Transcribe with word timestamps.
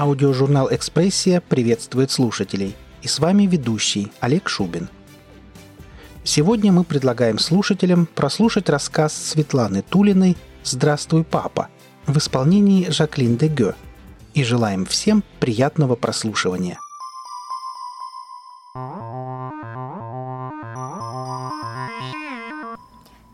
Аудиожурнал 0.00 0.72
«Экспрессия» 0.74 1.42
приветствует 1.42 2.10
слушателей. 2.10 2.74
И 3.02 3.06
с 3.06 3.18
вами 3.18 3.42
ведущий 3.42 4.10
Олег 4.20 4.48
Шубин. 4.48 4.88
Сегодня 6.24 6.72
мы 6.72 6.84
предлагаем 6.84 7.38
слушателям 7.38 8.06
прослушать 8.06 8.70
рассказ 8.70 9.12
Светланы 9.12 9.82
Тулиной 9.82 10.38
«Здравствуй, 10.64 11.22
папа» 11.22 11.68
в 12.06 12.16
исполнении 12.16 12.88
Жаклин 12.88 13.36
де 13.36 13.48
Гё. 13.48 13.74
И 14.32 14.42
желаем 14.42 14.86
всем 14.86 15.22
приятного 15.38 15.96
прослушивания. 15.96 16.78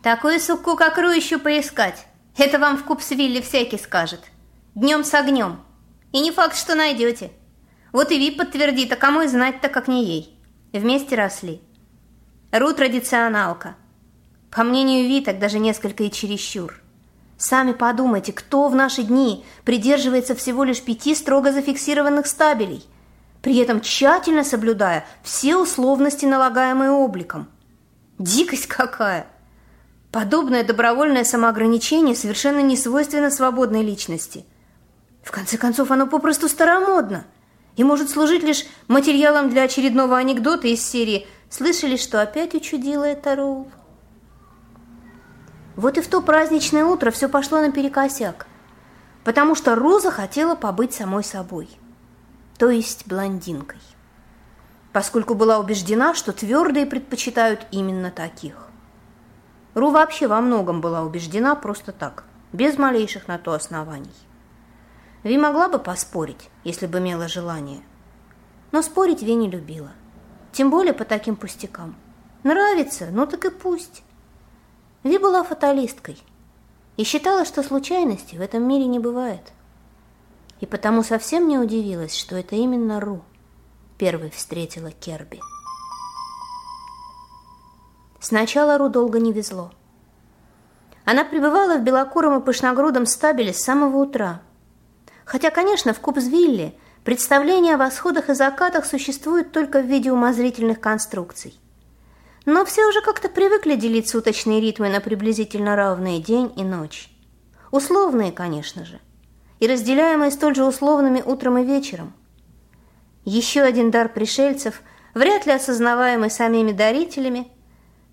Такую 0.02 0.40
суку, 0.40 0.74
как 0.74 0.98
Ру, 0.98 1.10
еще 1.10 1.38
поискать. 1.38 2.08
Это 2.36 2.58
вам 2.58 2.76
в 2.76 2.82
Купсвилле 2.82 3.40
всякий 3.40 3.78
скажет. 3.78 4.24
Днем 4.74 5.04
с 5.04 5.14
огнем. 5.14 5.60
И 6.12 6.20
не 6.20 6.30
факт, 6.30 6.56
что 6.56 6.74
найдете. 6.74 7.30
Вот 7.92 8.10
и 8.10 8.18
Ви 8.18 8.30
подтвердит, 8.30 8.92
а 8.92 8.96
кому 8.96 9.22
и 9.22 9.26
знать-то, 9.26 9.68
как 9.68 9.88
не 9.88 10.04
ей. 10.04 10.38
Вместе 10.72 11.16
росли. 11.16 11.60
Ру 12.52 12.72
традиционалка. 12.72 13.76
По 14.50 14.62
мнению 14.62 15.08
Ви, 15.08 15.20
так 15.20 15.38
даже 15.38 15.58
несколько 15.58 16.04
и 16.04 16.10
чересчур. 16.10 16.80
Сами 17.38 17.72
подумайте, 17.72 18.32
кто 18.32 18.68
в 18.68 18.74
наши 18.74 19.02
дни 19.02 19.44
придерживается 19.64 20.34
всего 20.34 20.64
лишь 20.64 20.82
пяти 20.82 21.14
строго 21.14 21.52
зафиксированных 21.52 22.26
стабелей, 22.26 22.84
при 23.42 23.58
этом 23.58 23.80
тщательно 23.82 24.42
соблюдая 24.42 25.04
все 25.22 25.56
условности, 25.56 26.24
налагаемые 26.24 26.90
обликом. 26.90 27.48
Дикость 28.18 28.66
какая! 28.66 29.26
Подобное 30.12 30.64
добровольное 30.64 31.24
самоограничение 31.24 32.14
совершенно 32.14 32.60
не 32.60 32.76
свойственно 32.76 33.30
свободной 33.30 33.82
личности– 33.82 34.46
в 35.26 35.32
конце 35.32 35.58
концов, 35.58 35.90
оно 35.90 36.06
попросту 36.06 36.48
старомодно 36.48 37.24
и 37.74 37.82
может 37.82 38.08
служить 38.10 38.44
лишь 38.44 38.64
материалом 38.86 39.50
для 39.50 39.64
очередного 39.64 40.16
анекдота 40.16 40.68
из 40.68 40.80
серии 40.80 41.26
«Слышали, 41.50 41.96
что 41.96 42.22
опять 42.22 42.54
учудила 42.54 43.02
это 43.02 43.34
Роул?» 43.34 43.68
Вот 45.74 45.98
и 45.98 46.00
в 46.00 46.06
то 46.06 46.22
праздничное 46.22 46.84
утро 46.84 47.10
все 47.10 47.28
пошло 47.28 47.60
наперекосяк, 47.60 48.46
потому 49.24 49.56
что 49.56 49.74
Роза 49.74 50.12
хотела 50.12 50.54
побыть 50.54 50.94
самой 50.94 51.24
собой, 51.24 51.68
то 52.56 52.70
есть 52.70 53.08
блондинкой, 53.08 53.80
поскольку 54.92 55.34
была 55.34 55.58
убеждена, 55.58 56.14
что 56.14 56.32
твердые 56.32 56.86
предпочитают 56.86 57.66
именно 57.72 58.12
таких. 58.12 58.68
Ру 59.74 59.90
вообще 59.90 60.28
во 60.28 60.40
многом 60.40 60.80
была 60.80 61.02
убеждена 61.02 61.56
просто 61.56 61.90
так, 61.90 62.22
без 62.52 62.78
малейших 62.78 63.26
на 63.26 63.38
то 63.38 63.54
оснований. 63.54 64.25
Ви 65.26 65.38
могла 65.38 65.68
бы 65.68 65.80
поспорить, 65.80 66.50
если 66.62 66.86
бы 66.86 66.98
имела 66.98 67.26
желание. 67.26 67.82
Но 68.70 68.80
спорить 68.80 69.22
Ви 69.22 69.34
не 69.34 69.50
любила. 69.50 69.90
Тем 70.52 70.70
более 70.70 70.92
по 70.92 71.04
таким 71.04 71.34
пустякам. 71.34 71.96
Нравится, 72.44 73.08
ну 73.10 73.26
так 73.26 73.44
и 73.44 73.50
пусть. 73.50 74.04
Ви 75.02 75.18
была 75.18 75.42
фаталисткой 75.42 76.22
и 76.96 77.02
считала, 77.02 77.44
что 77.44 77.64
случайностей 77.64 78.38
в 78.38 78.40
этом 78.40 78.68
мире 78.68 78.86
не 78.86 79.00
бывает. 79.00 79.52
И 80.60 80.66
потому 80.66 81.02
совсем 81.02 81.48
не 81.48 81.58
удивилась, 81.58 82.14
что 82.14 82.36
это 82.36 82.54
именно 82.54 83.00
Ру 83.00 83.24
первой 83.98 84.30
встретила 84.30 84.92
Керби. 84.92 85.40
Сначала 88.20 88.78
Ру 88.78 88.88
долго 88.90 89.18
не 89.18 89.32
везло. 89.32 89.72
Она 91.04 91.24
пребывала 91.24 91.78
в 91.78 91.82
белокуром 91.82 92.40
и 92.40 92.44
пышногрудом 92.44 93.06
стабеле 93.06 93.52
с 93.52 93.64
самого 93.64 93.96
утра– 93.96 94.40
Хотя, 95.26 95.50
конечно, 95.50 95.92
в 95.92 95.98
Кубсвилле 95.98 96.72
представления 97.04 97.74
о 97.74 97.78
восходах 97.78 98.30
и 98.30 98.34
закатах 98.34 98.86
существуют 98.86 99.50
только 99.50 99.80
в 99.80 99.84
виде 99.84 100.12
умозрительных 100.12 100.80
конструкций. 100.80 101.58
Но 102.46 102.64
все 102.64 102.86
уже 102.86 103.00
как-то 103.00 103.28
привыкли 103.28 103.74
делить 103.74 104.08
суточные 104.08 104.60
ритмы 104.60 104.88
на 104.88 105.00
приблизительно 105.00 105.74
равные 105.74 106.20
день 106.20 106.52
и 106.56 106.62
ночь. 106.62 107.10
Условные, 107.72 108.30
конечно 108.30 108.84
же, 108.84 109.00
и 109.58 109.66
разделяемые 109.66 110.30
столь 110.30 110.54
же 110.54 110.64
условными 110.64 111.20
утром 111.26 111.58
и 111.58 111.64
вечером. 111.64 112.14
Еще 113.24 113.62
один 113.62 113.90
дар 113.90 114.08
пришельцев, 114.08 114.80
вряд 115.12 115.44
ли 115.44 115.52
осознаваемый 115.52 116.30
самими 116.30 116.70
дарителями, 116.70 117.48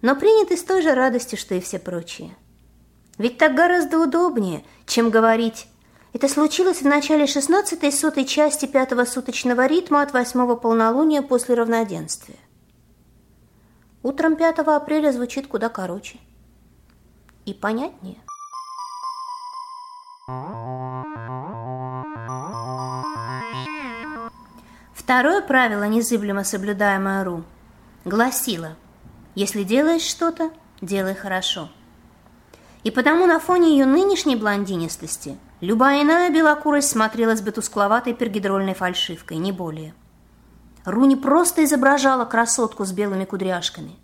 но 0.01 0.15
принятый 0.15 0.57
с 0.57 0.63
той 0.63 0.81
же 0.81 0.95
радостью, 0.95 1.37
что 1.37 1.53
и 1.53 1.59
все 1.59 1.77
прочие. 1.77 2.35
Ведь 3.19 3.37
так 3.37 3.53
гораздо 3.53 3.99
удобнее, 3.99 4.63
чем 4.87 5.11
говорить 5.11 5.67
это 6.13 6.27
случилось 6.29 6.83
в 6.83 6.85
начале 6.85 7.25
16-й 7.25 7.91
сотой 7.91 8.25
части 8.25 8.67
пятого 8.67 9.03
суточного 9.03 9.65
ритма 9.65 10.03
от 10.03 10.13
восьмого 10.13 10.55
полнолуния 10.55 11.23
после 11.23 11.55
равноденствия. 11.55 12.37
Утром 14.03 14.35
5 14.35 14.59
апреля 14.59 15.11
звучит 15.11 15.47
куда 15.47 15.69
короче 15.69 16.19
и 17.45 17.53
понятнее. 17.53 18.17
Второе 24.93 25.41
правило, 25.41 25.83
незыблемо 25.85 26.43
соблюдаемое 26.43 27.23
РУ, 27.23 27.43
гласило, 28.05 28.75
если 29.33 29.63
делаешь 29.63 30.03
что-то, 30.03 30.51
делай 30.79 31.15
хорошо. 31.15 31.69
И 32.83 32.91
потому 32.91 33.25
на 33.25 33.39
фоне 33.39 33.71
ее 33.71 33.87
нынешней 33.87 34.35
блондинистости– 34.35 35.39
Любая 35.63 36.01
иная 36.01 36.29
белокурость 36.29 36.89
смотрелась 36.89 37.39
бы 37.39 37.51
тускловатой 37.51 38.13
пергидрольной 38.13 38.73
фальшивкой, 38.73 39.37
не 39.37 39.53
более. 39.53 39.93
Руни 40.83 41.15
просто 41.15 41.63
изображала 41.63 42.25
красотку 42.25 42.83
с 42.83 42.91
белыми 42.91 43.23
кудряшками. 43.23 43.95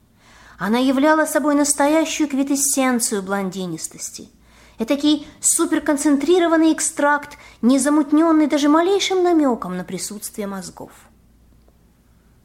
Она 0.58 0.78
являла 0.78 1.26
собой 1.26 1.56
настоящую 1.56 2.30
квитэссенцию 2.30 3.24
блондинистости. 3.24 4.30
Этакий 4.78 5.28
суперконцентрированный 5.42 6.72
экстракт, 6.72 7.38
не 7.62 7.78
замутненный 7.78 8.48
даже 8.48 8.70
малейшим 8.70 9.22
намеком 9.22 9.76
на 9.76 9.84
присутствие 9.84 10.48
мозгов. 10.48 10.94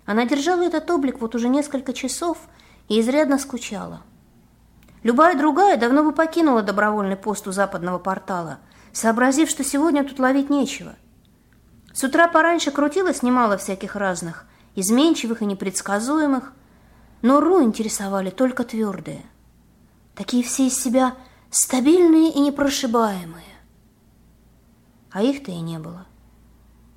Она 0.07 0.27
держала 0.27 0.63
этот 0.63 0.91
облик 0.91 1.21
вот 1.21 1.37
уже 1.37 1.49
несколько 1.49 1.93
часов 1.93 2.39
и 2.89 3.01
изрядно 3.01 3.39
скучала. 3.39 4.03
Любая 5.05 5.39
другая 5.39 5.77
давно 5.77 6.03
бы 6.03 6.11
покинула 6.11 6.63
добровольный 6.63 7.15
пост 7.15 7.47
у 7.47 7.53
западного 7.53 8.01
портала– 8.01 8.59
сообразив, 8.95 9.51
что 9.51 9.65
сегодня 9.65 10.05
тут 10.05 10.19
ловить 10.19 10.49
нечего. 10.49 10.95
С 11.93 12.03
утра 12.05 12.29
пораньше 12.29 12.71
крутилось 12.71 13.23
немало 13.23 13.59
всяких 13.59 13.97
разных, 13.97 14.47
изменчивых 14.75 15.43
и 15.43 15.47
непредсказуемых, 15.47 16.53
но 17.21 17.41
Ру 17.41 17.63
интересовали 17.63 18.31
только 18.31 18.65
твердые. 18.65 19.23
Такие 20.15 20.43
все 20.43 20.69
из 20.69 20.81
себя 20.81 21.15
стабильные 21.51 22.31
и 22.31 22.41
непрошибаемые. 22.41 23.45
А 25.11 25.23
их-то 25.23 25.51
и 25.51 25.61
не 25.61 25.79
было. 25.79 26.07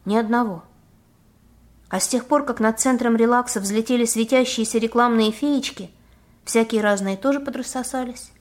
Ни 0.06 0.16
одного. 0.16 0.64
А 1.90 2.00
с 2.00 2.08
тех 2.08 2.26
пор, 2.26 2.46
как 2.46 2.60
над 2.60 2.80
центром 2.80 3.16
релакса 3.16 3.60
взлетели 3.60 4.06
светящиеся 4.06 4.78
рекламные 4.78 5.32
феечки, 5.32 5.90
всякие 6.44 6.82
разные 6.82 7.18
тоже 7.18 7.40
подрассосались. 7.40 8.32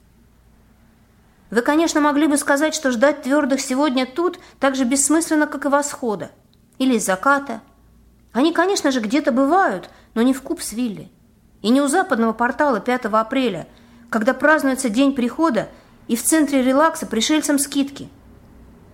Вы, 1.51 1.63
конечно, 1.63 2.01
могли 2.01 2.27
бы 2.27 2.37
сказать, 2.37 2.75
что 2.75 2.91
ждать 2.91 3.23
твердых 3.23 3.61
сегодня 3.61 4.05
тут 4.05 4.39
так 4.59 4.75
же 4.75 4.85
бессмысленно, 4.85 5.47
как 5.47 5.65
и 5.65 5.69
восхода. 5.69 6.31
Или 6.79 6.99
заката. 6.99 7.61
Они, 8.33 8.53
конечно 8.53 8.91
же, 8.91 9.01
где-то 9.01 9.33
бывают, 9.33 9.89
но 10.15 10.23
не 10.23 10.35
в 10.35 10.43
Купсвилле. 10.43 11.09
И 11.63 11.71
не 11.71 11.81
у 11.81 11.89
западного 11.89 12.33
портала 12.33 12.81
5 12.81 13.07
апреля, 13.07 13.69
когда 14.11 14.35
празднуется 14.35 14.89
день 14.89 15.15
прихода, 15.15 15.69
и 16.09 16.17
в 16.17 16.23
центре 16.23 16.63
релакса 16.63 17.07
пришельцам 17.07 17.59
скидки. 17.59 18.09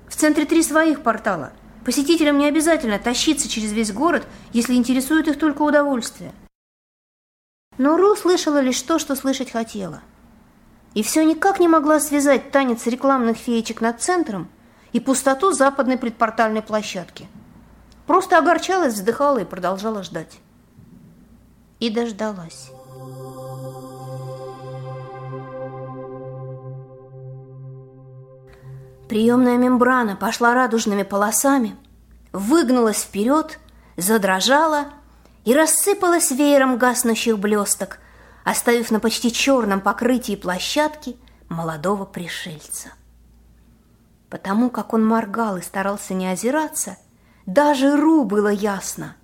В 0.08 0.16
центре 0.16 0.44
три 0.44 0.62
своих 0.62 1.02
портала. 1.02 1.52
Посетителям 1.84 2.38
не 2.38 2.46
обязательно 2.46 2.98
тащиться 2.98 3.48
через 3.48 3.72
весь 3.72 3.92
город, 3.92 4.26
если 4.52 4.74
интересует 4.74 5.26
их 5.26 5.38
только 5.38 5.62
удовольствие. 5.62 6.32
Но 7.78 7.96
Ру 7.96 8.14
слышала 8.14 8.60
лишь 8.60 8.80
то, 8.82 8.98
что 8.98 9.16
слышать 9.16 9.50
хотела– 9.50 10.02
и 10.94 11.02
все 11.02 11.24
никак 11.24 11.60
не 11.60 11.68
могла 11.68 12.00
связать 12.00 12.50
танец 12.50 12.86
рекламных 12.86 13.36
феечек 13.36 13.80
над 13.80 14.00
центром 14.00 14.48
и 14.92 15.00
пустоту 15.00 15.52
западной 15.52 15.96
предпортальной 15.96 16.62
площадки. 16.62 17.26
Просто 18.06 18.38
огорчалась, 18.38 18.94
вздыхала 18.94 19.38
и 19.38 19.44
продолжала 19.44 20.02
ждать. 20.02 20.38
И 21.80 21.88
дождалась. 21.90 22.70
Приемная 29.08 29.58
мембрана 29.58 30.16
пошла 30.16 30.54
радужными 30.54 31.02
полосами, 31.02 31.76
выгнулась 32.32 33.02
вперед, 33.02 33.58
задрожала 33.96 34.86
и 35.44 35.54
рассыпалась 35.54 36.30
веером 36.30 36.78
гаснущих 36.78 37.38
блесток, 37.38 37.98
оставив 38.44 38.90
на 38.90 39.00
почти 39.00 39.32
черном 39.32 39.80
покрытии 39.80 40.36
площадки 40.36 41.16
молодого 41.48 42.04
пришельца. 42.04 42.92
Потому 44.30 44.70
как 44.70 44.94
он 44.94 45.04
моргал 45.04 45.58
и 45.58 45.62
старался 45.62 46.14
не 46.14 46.26
озираться, 46.26 46.96
Даже 47.44 47.96
Ру 47.96 48.24
было 48.24 48.48
ясно. 48.48 49.16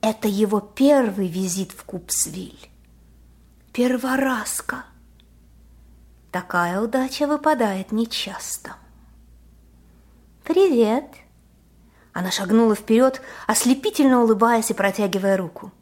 Это 0.00 0.28
его 0.28 0.60
первый 0.60 1.28
визит 1.28 1.70
в 1.72 1.84
Купсвиль. 1.84 2.68
Перворазка. 3.72 4.84
Такая 6.30 6.80
удача 6.80 7.26
выпадает 7.26 7.92
нечасто. 7.92 8.74
«Привет!» 10.42 11.06
Она 12.12 12.30
шагнула 12.30 12.74
вперед, 12.74 13.22
ослепительно 13.46 14.22
улыбаясь 14.22 14.70
и 14.70 14.74
протягивая 14.74 15.36
руку. 15.36 15.72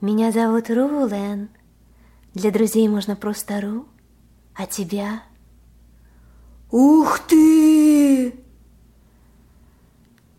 «Меня 0.00 0.30
зовут 0.30 0.70
Рулен. 0.70 1.48
Для 2.34 2.50
друзей 2.50 2.88
можно 2.88 3.16
просто 3.16 3.60
Ру. 3.60 3.86
А 4.54 4.66
тебя?» 4.66 5.22
«Ух 6.70 7.18
ты!» 7.20 8.34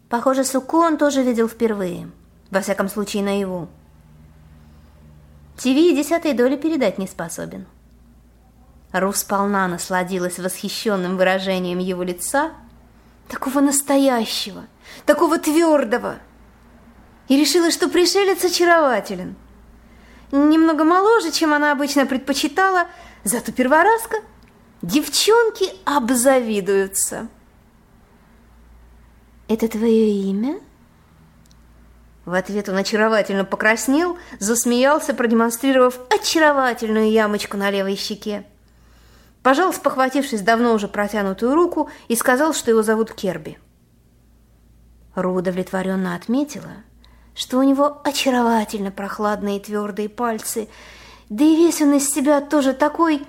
Похоже, 0.10 0.44
Суку 0.44 0.78
он 0.78 0.98
тоже 0.98 1.24
видел 1.24 1.48
впервые. 1.48 2.10
Во 2.50 2.62
всяком 2.62 2.90
случае, 2.90 3.24
наяву. 3.24 3.68
ТВ 5.58 5.66
и 5.68 5.96
десятой 5.96 6.34
доли 6.34 6.56
передать 6.56 6.98
не 6.98 7.08
способен. 7.08 7.68
Ру 8.92 9.14
сполна 9.14 9.68
насладилась 9.68 10.40
восхищенным 10.40 11.16
выражением 11.16 11.78
его 11.78 12.02
лица, 12.02 12.54
такого 13.28 13.60
настоящего, 13.60 14.66
такого 15.06 15.38
твердого, 15.38 16.16
и 17.28 17.38
решила, 17.40 17.70
что 17.70 17.88
пришелец 17.88 18.44
очарователен. 18.44 19.36
Немного 20.32 20.84
моложе, 20.84 21.32
чем 21.32 21.54
она 21.54 21.72
обычно 21.72 22.06
предпочитала, 22.06 22.88
зато 23.24 23.52
перворазка 23.52 24.18
девчонки 24.82 25.66
обзавидуются. 25.86 27.28
«Это 29.48 29.68
твое 29.68 30.12
имя?» 30.12 30.60
В 32.26 32.34
ответ 32.36 32.70
он 32.70 32.78
очаровательно 32.78 33.44
покраснел, 33.44 34.20
засмеялся, 34.40 35.16
продемонстрировав 35.16 36.00
очаровательную 36.12 37.10
ямочку 37.12 37.58
на 37.58 37.72
левой 37.72 37.96
щеке. 37.96 38.46
Пожал, 39.42 39.74
спохватившись 39.74 40.42
давно 40.42 40.76
уже 40.76 40.88
протянутую 40.88 41.56
руку, 41.56 41.90
и 42.08 42.16
сказал, 42.16 42.54
что 42.54 42.70
его 42.70 42.84
зовут 42.84 43.14
Керби. 43.14 43.58
Ру 45.16 45.34
удовлетворенно 45.34 46.14
отметила, 46.14 46.84
что 47.40 47.58
у 47.58 47.64
него 47.64 48.02
очаровательно 48.04 48.92
прохладные 48.92 49.62
твердые 49.62 50.10
пальцы, 50.10 50.68
да 51.30 51.46
и 51.46 51.56
весь 51.56 51.82
он 51.82 51.94
из 51.94 52.10
себя 52.10 52.42
тоже 52.42 52.74
такой, 52.74 53.26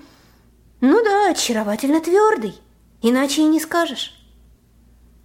ну 0.80 1.00
да, 1.04 1.30
очаровательно 1.30 2.00
твердый, 2.00 2.60
иначе 3.02 3.42
и 3.42 3.44
не 3.44 3.60
скажешь. 3.60 4.20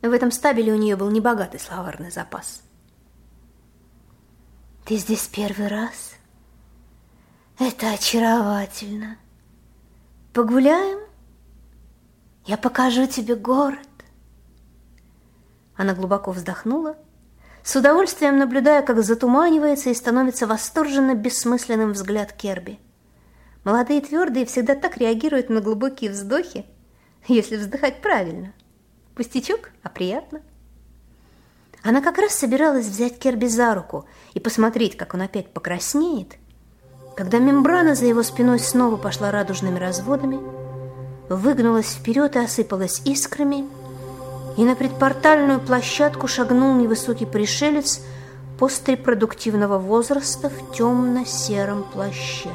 В 0.04 0.12
этом 0.12 0.30
стабеле 0.30 0.72
у 0.72 0.76
нее 0.76 0.96
был 0.98 1.10
небогатый 1.10 1.60
словарный 1.60 2.12
запас. 2.12 2.62
Ты 4.86 4.98
здесь 4.98 5.28
первый 5.30 5.68
раз? 5.68 6.14
Это 7.58 7.92
очаровательно. 7.92 9.18
Погуляем? 10.32 11.00
Я 12.46 12.56
покажу 12.56 13.08
тебе 13.08 13.36
город. 13.36 13.80
Она 15.76 15.96
глубоко 15.96 16.32
вздохнула, 16.32 16.98
с 17.66 17.76
удовольствием 17.76 18.38
наблюдая, 18.38 18.84
как 18.84 19.04
затуманивается 19.04 19.90
и 19.90 19.96
становится 19.96 20.46
восторженно 20.46 21.16
бессмысленным 21.16 21.94
взгляд 21.94 22.32
Керби. 22.32 22.80
Молодые 23.64 24.02
твердые 24.02 24.46
всегда 24.46 24.76
так 24.76 24.98
реагируют 24.98 25.50
на 25.50 25.62
глубокие 25.62 26.12
вздохи, 26.12 26.68
если 27.28 27.56
вздыхать 27.58 28.04
правильно. 28.04 28.54
Пустячок, 29.16 29.72
а 29.82 29.90
приятно. 29.90 30.42
Она 31.82 32.02
как 32.02 32.20
раз 32.20 32.36
собиралась 32.36 32.86
взять 32.86 33.18
Керби 33.18 33.48
за 33.48 33.74
руку 33.74 34.06
и 34.36 34.40
посмотреть, 34.40 34.96
как 34.96 35.16
он 35.16 35.24
опять 35.24 35.52
покраснеет, 35.52 36.36
когда 37.18 37.40
мембрана 37.40 37.96
за 37.96 38.06
его 38.06 38.22
спиной 38.22 38.60
снова 38.60 38.98
пошла 38.98 39.32
радужными 39.32 39.80
разводами, 39.80 40.40
выгнулась 41.30 41.96
вперед 41.96 42.36
и 42.36 42.40
осыпалась 42.40 43.02
искрами, 43.06 43.66
и 44.58 44.64
на 44.64 44.76
предпортальную 44.76 45.60
площадку 45.60 46.28
шагнул 46.28 46.76
невысокий 46.76 47.26
пришелец 47.26 48.02
пострепродуктивного 48.60 49.78
возраста 49.78 50.50
в 50.50 50.76
темно-сером 50.76 51.84
плаще. 51.84 52.50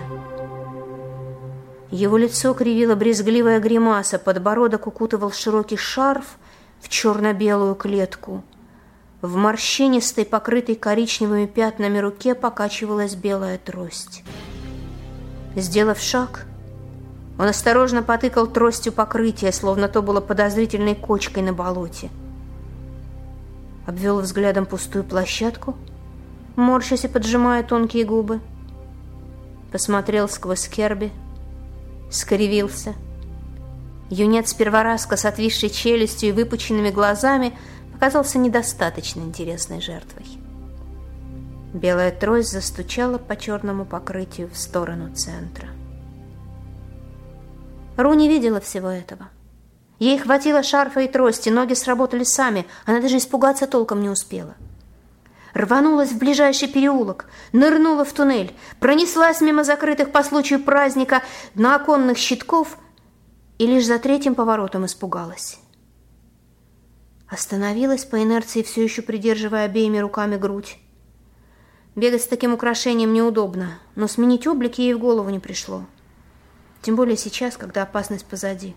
Его 1.91 2.17
лицо 2.17 2.55
кривила 2.55 2.95
брезгливая 2.95 3.61
гримаса, 3.61 4.19
подбородок 4.19 4.87
укутывал 4.87 5.33
широкий 5.33 5.77
шарф 5.77 6.37
в 6.81 6.89
черно-белую 6.89 7.75
клетку– 7.75 8.43
в 9.23 9.37
морщинистой, 9.37 10.25
покрытой 10.25 10.77
коричневыми 10.77 11.47
пятнами 11.47 11.99
руке 11.99 12.35
покачивалась 12.35 13.15
белая 13.15 13.59
трость. 13.59 14.23
Сделав 15.57 16.01
шаг, 16.01 16.47
он 17.41 17.49
осторожно 17.49 18.03
потыкал 18.03 18.47
тростью 18.47 18.93
покрытие, 18.93 19.51
словно 19.53 19.89
то 19.89 20.03
было 20.03 20.21
подозрительной 20.21 20.95
кочкой 20.95 21.43
на 21.43 21.53
болоте. 21.53 22.11
Обвел 23.87 24.21
взглядом 24.21 24.67
пустую 24.67 25.03
площадку, 25.03 25.75
морщась 26.55 27.05
и 27.05 27.09
поджимая 27.09 27.65
тонкие 27.65 28.05
губы. 28.05 28.41
Посмотрел 29.73 30.29
сквозь 30.29 30.69
керби, 30.69 31.11
скривился. 32.13 32.95
Юнец-перворазка 34.11 35.17
с 35.17 35.25
отвисшей 35.25 35.71
челюстью 35.71 36.29
и 36.29 36.33
выпученными 36.33 36.91
глазами– 36.91 37.59
оказался 38.01 38.39
недостаточно 38.39 39.21
интересной 39.21 39.83
жертвой. 39.83 40.25
Белая 41.75 42.11
трость 42.11 42.51
застучала 42.51 43.19
по 43.19 43.37
черному 43.37 43.85
покрытию 43.85 44.49
в 44.49 44.57
сторону 44.57 45.15
центра. 45.15 45.69
Ру 48.03 48.15
не 48.15 48.29
видела 48.29 48.61
всего 48.61 48.89
этого. 48.89 49.29
Ей 49.99 50.19
хватило 50.19 50.63
шарфа 50.63 51.01
и 51.01 51.09
трости, 51.09 51.51
ноги 51.51 51.75
сработали 51.75 52.25
сами, 52.25 52.67
она 52.87 53.01
даже 53.01 53.19
испугаться 53.19 53.67
толком 53.67 54.01
не 54.01 54.09
успела. 54.09 54.55
Рванулась 55.53 56.11
в 56.11 56.19
ближайший 56.19 56.69
переулок, 56.69 57.27
нырнула 57.53 58.07
в 58.07 58.13
туннель, 58.13 58.55
пронеслась 58.79 59.43
мимо 59.43 59.65
закрытых 59.65 60.13
по 60.13 60.23
случаю 60.23 60.63
праздника 60.63 61.23
на 61.55 61.75
оконных 61.75 62.17
щитков 62.17 62.79
и 63.59 63.67
лишь 63.67 63.85
за 63.85 63.99
третьим 63.99 64.35
поворотом 64.35 64.87
испугалась. 64.87 65.59
Остановилась 67.29 68.07
по 68.07 68.23
инерции, 68.23 68.63
все 68.63 68.83
еще 68.83 69.03
придерживая 69.03 69.67
обеими 69.67 69.99
руками 69.99 70.37
грудь. 70.37 70.79
Бегать 71.97 72.23
с 72.23 72.29
таким 72.29 72.55
украшением 72.55 73.13
неудобно, 73.13 73.79
но 73.95 74.09
сменить 74.09 74.47
облик 74.47 74.79
ей 74.79 74.95
в 74.95 74.99
голову 74.99 75.29
не 75.29 75.39
пришло. 75.39 75.85
Тем 76.83 76.97
более 76.97 77.17
сейчас, 77.17 77.57
когда 77.57 77.83
опасность 77.83 78.25
позади. 78.25 78.75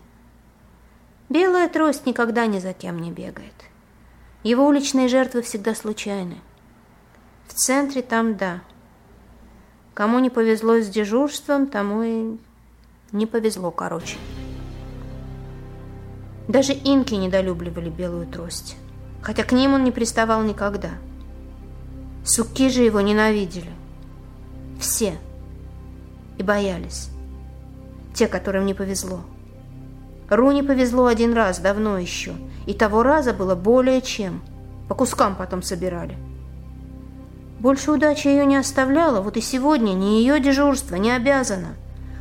Белая 1.30 1.68
трость 1.68 2.06
никогда 2.06 2.46
ни 2.46 2.58
за 2.58 2.72
кем 2.74 3.00
не 3.00 3.10
бегает. 3.10 3.54
Его 4.42 4.66
уличные 4.66 5.08
жертвы 5.08 5.40
всегда 5.40 5.74
случайны. 5.74 6.36
В 7.46 7.54
центре 7.54 8.02
там 8.02 8.36
да. 8.36 8.62
Кому 9.94 10.18
не 10.18 10.28
повезло 10.28 10.80
с 10.80 10.88
дежурством, 10.88 11.66
тому 11.66 12.02
и 12.02 12.38
не 13.12 13.26
повезло, 13.26 13.70
короче. 13.70 14.18
Даже 16.46 16.72
инки 16.74 17.14
недолюбливали 17.14 17.88
белую 17.88 18.26
трость, 18.26 18.76
хотя 19.22 19.44
к 19.44 19.52
ним 19.52 19.72
он 19.74 19.84
не 19.84 19.92
приставал 19.92 20.42
никогда. 20.42 20.90
Суки 22.24 22.68
же 22.68 22.82
его 22.82 23.00
ненавидели. 23.00 23.70
Все. 24.78 25.16
И 26.36 26.42
боялись. 26.42 27.08
Те, 28.14 28.28
которым 28.28 28.64
не 28.64 28.74
повезло. 28.74 29.20
Ру 30.30 30.52
не 30.52 30.62
повезло 30.62 31.06
один 31.06 31.34
раз, 31.34 31.58
давно 31.58 31.98
еще. 31.98 32.32
И 32.66 32.72
того 32.72 33.02
раза 33.02 33.34
было 33.34 33.54
более 33.54 34.00
чем. 34.00 34.40
По 34.88 34.94
кускам 34.94 35.34
потом 35.34 35.62
собирали. 35.62 36.16
Больше 37.58 37.90
удачи 37.90 38.28
ее 38.28 38.46
не 38.46 38.56
оставляла, 38.56 39.20
вот 39.20 39.36
и 39.36 39.40
сегодня 39.40 39.92
ни 39.92 40.18
ее 40.18 40.38
дежурство 40.38 40.96
не 40.96 41.10
обязано. 41.10 41.74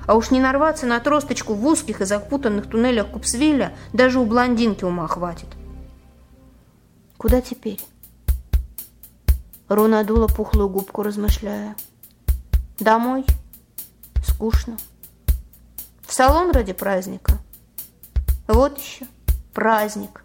А 0.07 0.15
уж 0.15 0.31
не 0.31 0.39
нарваться 0.39 0.85
на 0.85 0.99
тросточку 0.99 1.53
в 1.53 1.65
узких 1.65 2.01
и 2.01 2.05
запутанных 2.05 2.69
туннелях 2.69 3.07
Купсвилля 3.07 3.73
даже 3.93 4.19
у 4.19 4.25
блондинки 4.25 4.83
ума 4.83 5.07
хватит. 5.07 5.47
Куда 7.17 7.39
теперь? 7.39 7.79
Руна 9.69 10.03
дула 10.03 10.27
пухлую 10.27 10.69
губку, 10.69 11.03
размышляя. 11.03 11.75
Домой? 12.79 13.25
Скучно. 14.25 14.77
Салон 16.13 16.51
ради 16.51 16.73
праздника? 16.73 17.39
Вот 18.47 18.77
еще 18.77 19.07
праздник. 19.51 20.23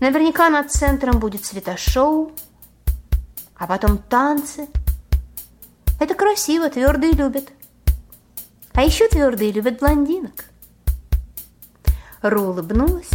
Наверняка 0.00 0.48
над 0.48 0.72
центром 0.72 1.20
будет 1.20 1.44
светошоу, 1.44 2.32
а 3.54 3.66
потом 3.66 3.98
танцы. 3.98 4.68
Это 6.00 6.14
красиво, 6.14 6.70
твердые 6.70 7.12
любят. 7.12 7.50
А 8.72 8.82
еще 8.82 9.08
твердые 9.08 9.52
любят 9.52 9.78
блондинок. 9.78 10.46
Ру 12.22 12.44
улыбнулась, 12.44 13.10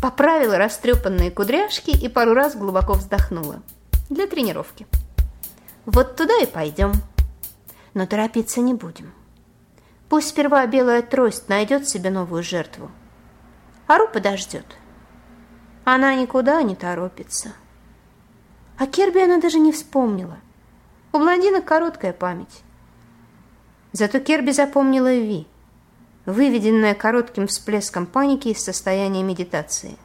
поправила 0.00 0.58
растрепанные 0.58 1.32
кудряшки 1.32 1.90
и 1.90 2.08
пару 2.08 2.34
раз 2.34 2.54
глубоко 2.54 2.92
вздохнула. 2.92 3.64
Для 4.10 4.28
тренировки. 4.28 4.86
Вот 5.86 6.14
туда 6.14 6.38
и 6.40 6.46
пойдем. 6.46 6.92
Но 7.94 8.06
торопиться 8.06 8.60
не 8.60 8.74
будем. 8.74 9.12
Пусть 10.08 10.28
сперва 10.28 10.66
белая 10.66 11.02
трость 11.02 11.48
найдет 11.48 11.88
себе 11.88 12.10
новую 12.10 12.42
жертву. 12.42 12.90
Ару 13.86 14.08
подождет. 14.08 14.64
Она 15.84 16.14
никуда 16.14 16.62
не 16.62 16.74
торопится. 16.74 17.52
А 18.78 18.86
Керби 18.86 19.18
она 19.18 19.38
даже 19.38 19.58
не 19.58 19.72
вспомнила. 19.72 20.38
У 21.12 21.18
блондинок 21.18 21.64
короткая 21.64 22.12
память. 22.12 22.62
Зато 23.92 24.20
Керби 24.20 24.50
запомнила 24.52 25.14
Ви, 25.14 25.46
выведенная 26.26 26.94
коротким 26.94 27.46
всплеском 27.46 28.06
паники 28.06 28.48
из 28.48 28.62
состояния 28.62 29.22
медитации. 29.22 29.96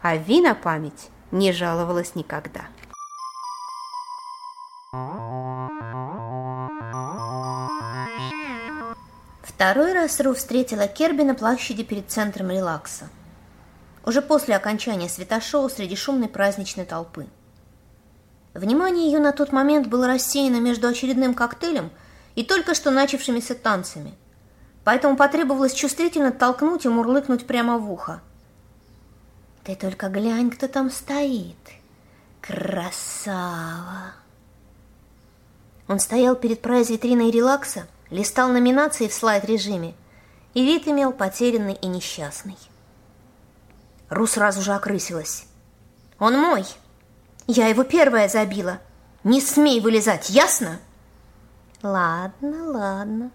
А 0.00 0.16
Ви 0.16 0.40
на 0.40 0.54
память 0.54 1.10
не 1.30 1.52
жаловалась 1.52 2.14
никогда. 2.14 2.62
Второй 9.58 9.92
раз 9.92 10.20
Ру 10.20 10.34
встретила 10.34 10.86
Керби 10.86 11.22
на 11.22 11.34
площади 11.34 11.82
перед 11.82 12.08
центром 12.08 12.48
релакса. 12.48 13.08
Уже 14.06 14.22
после 14.22 14.54
окончания 14.54 15.08
светошоу 15.08 15.68
среди 15.68 15.96
шумной 15.96 16.28
праздничной 16.28 16.84
толпы. 16.84 17.26
Внимание 18.54 19.06
ее 19.10 19.18
на 19.18 19.32
тот 19.32 19.50
момент 19.50 19.88
было 19.88 20.06
рассеяно 20.06 20.60
между 20.60 20.86
очередным 20.86 21.34
коктейлем 21.34 21.90
и 22.36 22.44
только 22.44 22.76
что 22.76 22.92
начавшимися 22.92 23.56
танцами. 23.56 24.14
Поэтому 24.84 25.16
потребовалось 25.16 25.74
чувствительно 25.74 26.30
толкнуть 26.30 26.84
и 26.84 26.88
мурлыкнуть 26.88 27.44
прямо 27.44 27.78
в 27.78 27.90
ухо. 27.90 28.20
«Ты 29.64 29.74
только 29.74 30.08
глянь, 30.08 30.52
кто 30.52 30.68
там 30.68 30.88
стоит! 30.88 31.56
Красава!» 32.40 34.12
Он 35.88 35.98
стоял 35.98 36.36
перед 36.36 36.62
прайз-витриной 36.62 37.32
релакса, 37.32 37.88
листал 38.10 38.48
номинации 38.48 39.08
в 39.08 39.14
слайд-режиме, 39.14 39.94
и 40.54 40.64
вид 40.64 40.88
имел 40.88 41.12
потерянный 41.12 41.74
и 41.74 41.86
несчастный. 41.86 42.56
Ру 44.08 44.26
сразу 44.26 44.62
же 44.62 44.72
окрысилась. 44.72 45.46
«Он 46.18 46.38
мой! 46.38 46.64
Я 47.46 47.68
его 47.68 47.84
первая 47.84 48.28
забила! 48.28 48.78
Не 49.24 49.40
смей 49.40 49.80
вылезать, 49.80 50.30
ясно?» 50.30 50.80
«Ладно, 51.82 52.70
ладно, 52.70 53.30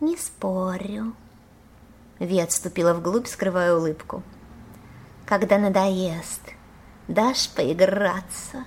не 0.00 0.16
спорю». 0.16 1.14
Ви 2.18 2.40
отступила 2.40 2.94
вглубь, 2.94 3.28
скрывая 3.28 3.74
улыбку. 3.74 4.22
«Когда 5.26 5.58
надоест, 5.58 6.40
дашь 7.06 7.48
поиграться?» 7.50 8.64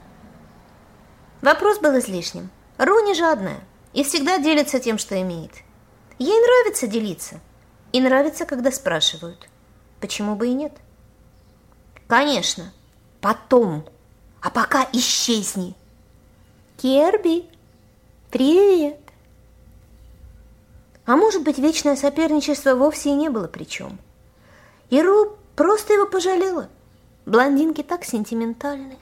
Вопрос 1.41 1.79
был 1.79 1.97
излишним. 1.99 2.49
Ру 2.77 3.05
не 3.05 3.13
жадная 3.13 3.59
и 3.93 4.03
всегда 4.03 4.39
делится 4.39 4.79
тем, 4.79 4.97
что 4.97 5.19
имеет. 5.21 5.51
Ей 6.19 6.39
нравится 6.39 6.87
делиться. 6.87 7.39
И 7.91 8.01
нравится, 8.01 8.45
когда 8.45 8.71
спрашивают. 8.71 9.47
Почему 9.99 10.35
бы 10.35 10.47
и 10.47 10.53
нет? 10.53 10.73
Конечно, 12.07 12.73
потом. 13.21 13.85
А 14.41 14.49
пока 14.49 14.87
исчезни. 14.93 15.75
Керби, 16.77 17.45
привет. 18.31 18.99
А 21.05 21.15
может 21.15 21.43
быть, 21.43 21.59
вечное 21.59 21.95
соперничество 21.95 22.75
вовсе 22.75 23.09
и 23.09 23.13
не 23.13 23.29
было 23.29 23.47
при 23.47 23.65
чем. 23.65 23.99
И 24.89 25.01
Ру 25.01 25.37
просто 25.55 25.93
его 25.93 26.07
пожалела. 26.07 26.69
Блондинки 27.25 27.83
так 27.83 28.03
сентиментальны. 28.05 28.97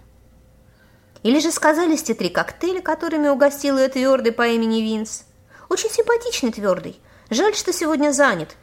Или 1.24 1.40
же 1.40 1.52
сказались 1.52 2.04
те 2.04 2.14
три 2.14 2.30
коктейля, 2.30 2.82
которыми 2.82 3.28
угостил 3.28 3.78
ее 3.78 3.90
твердый 3.90 4.32
по 4.32 4.48
имени 4.48 4.82
Винс. 4.82 5.24
Очень 5.70 5.90
симпатичный 5.90 6.52
твердый. 6.52 7.00
Жаль, 7.30 7.56
что 7.56 7.72
сегодня 7.72 8.12
занят. 8.12 8.56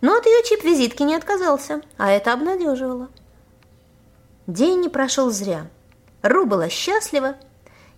Но 0.00 0.16
от 0.16 0.26
ее 0.26 0.42
чип-визитки 0.44 1.02
не 1.02 1.14
отказался, 1.14 1.80
а 1.96 2.10
это 2.10 2.32
обнадеживало. 2.32 3.08
День 4.46 4.80
не 4.80 4.88
прошел 4.90 5.30
зря. 5.30 5.70
Ру 6.22 6.44
была 6.44 6.68
счастлива 6.68 7.36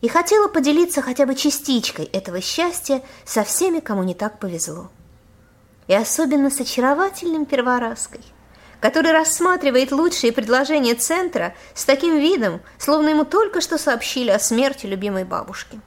и 0.00 0.08
хотела 0.08 0.46
поделиться 0.46 1.02
хотя 1.02 1.26
бы 1.26 1.34
частичкой 1.34 2.04
этого 2.06 2.40
счастья 2.40 3.02
со 3.24 3.42
всеми, 3.42 3.80
кому 3.80 4.04
не 4.04 4.14
так 4.14 4.38
повезло. 4.38 4.90
И 5.88 5.94
особенно 5.94 6.50
с 6.50 6.60
очаровательным 6.60 7.46
первораской 7.46 8.20
который 8.80 9.12
рассматривает 9.12 9.92
лучшие 9.92 10.32
предложения 10.32 10.94
центра 10.94 11.54
с 11.74 11.84
таким 11.84 12.18
видом, 12.18 12.60
словно 12.78 13.08
ему 13.08 13.24
только 13.24 13.60
что 13.60 13.78
сообщили 13.78 14.30
о 14.30 14.38
смерти 14.38 14.86
любимой 14.86 15.24
бабушки. 15.24 15.80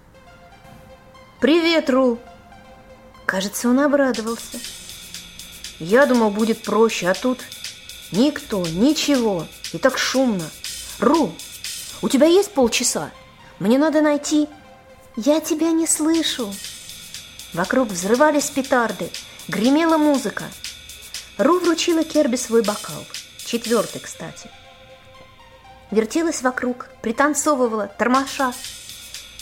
«Привет, 1.39 1.89
Ру!» 1.89 2.19
Кажется, 3.25 3.69
он 3.69 3.79
обрадовался. 3.79 4.57
Я 5.79 6.07
думал, 6.07 6.31
будет 6.31 6.63
проще, 6.63 7.07
а 7.07 7.13
тут 7.13 7.39
никто, 8.11 8.65
ничего, 8.65 9.45
и 9.71 9.77
так 9.77 9.97
шумно. 9.97 10.49
Ру, 10.99 11.31
у 12.01 12.09
тебя 12.09 12.27
есть 12.27 12.51
полчаса? 12.51 13.11
Мне 13.59 13.77
надо 13.77 14.01
найти... 14.01 14.47
Я 15.15 15.41
тебя 15.41 15.71
не 15.71 15.85
слышу. 15.85 16.53
Вокруг 17.53 17.89
взрывались 17.89 18.49
петарды, 18.49 19.09
гремела 19.47 19.97
музыка, 19.97 20.45
Ру 21.39 21.57
вручила 21.59 22.03
Керби 22.03 22.35
свой 22.35 22.63
бокал. 22.63 23.05
Четвертый, 23.37 24.01
кстати. 24.01 24.51
Вертелась 25.89 26.41
вокруг, 26.41 26.87
пританцовывала, 27.01 27.87
тормоша. 27.87 28.51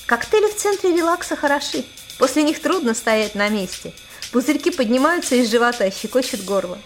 Коктейли 0.05 0.47
в 0.51 0.55
центре 0.55 0.95
релакса 0.95 1.35
хороши. 1.35 1.85
После 2.19 2.43
них 2.43 2.61
трудно 2.61 2.93
стоять 2.93 3.33
на 3.33 3.49
месте. 3.49 3.95
Пузырьки 4.31 4.69
поднимаются 4.69 5.33
из 5.33 5.49
живота, 5.49 5.89
щекочут 5.89 6.43
горло. 6.43 6.77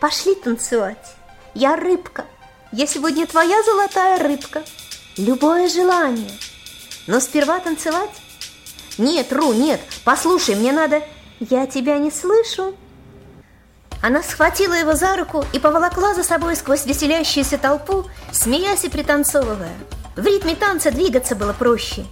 Пошли 0.00 0.34
танцевать. 0.34 1.14
Я 1.52 1.76
рыбка. 1.76 2.24
Я 2.72 2.86
сегодня 2.86 3.26
твоя 3.26 3.62
золотая 3.64 4.18
рыбка. 4.18 4.64
Любое 5.18 5.68
желание. 5.68 6.32
Но 7.06 7.20
сперва 7.20 7.60
танцевать? 7.60 8.22
Нет, 8.96 9.30
Ру, 9.30 9.52
нет. 9.52 9.82
Послушай, 10.04 10.54
мне 10.54 10.72
надо... 10.72 11.02
Я 11.38 11.66
тебя 11.66 11.98
не 11.98 12.10
слышу. 12.10 12.74
Она 14.02 14.22
схватила 14.22 14.74
его 14.74 14.94
за 14.94 15.16
руку 15.16 15.44
и 15.52 15.58
поволокла 15.58 16.14
за 16.14 16.22
собой 16.22 16.56
сквозь 16.56 16.86
веселящуюся 16.86 17.58
толпу, 17.58 18.06
смеясь 18.32 18.84
и 18.84 18.88
пританцовывая. 18.88 19.72
В 20.16 20.24
ритме 20.24 20.54
танца 20.54 20.90
двигаться 20.90 21.34
было 21.34 21.52
проще. 21.52 22.04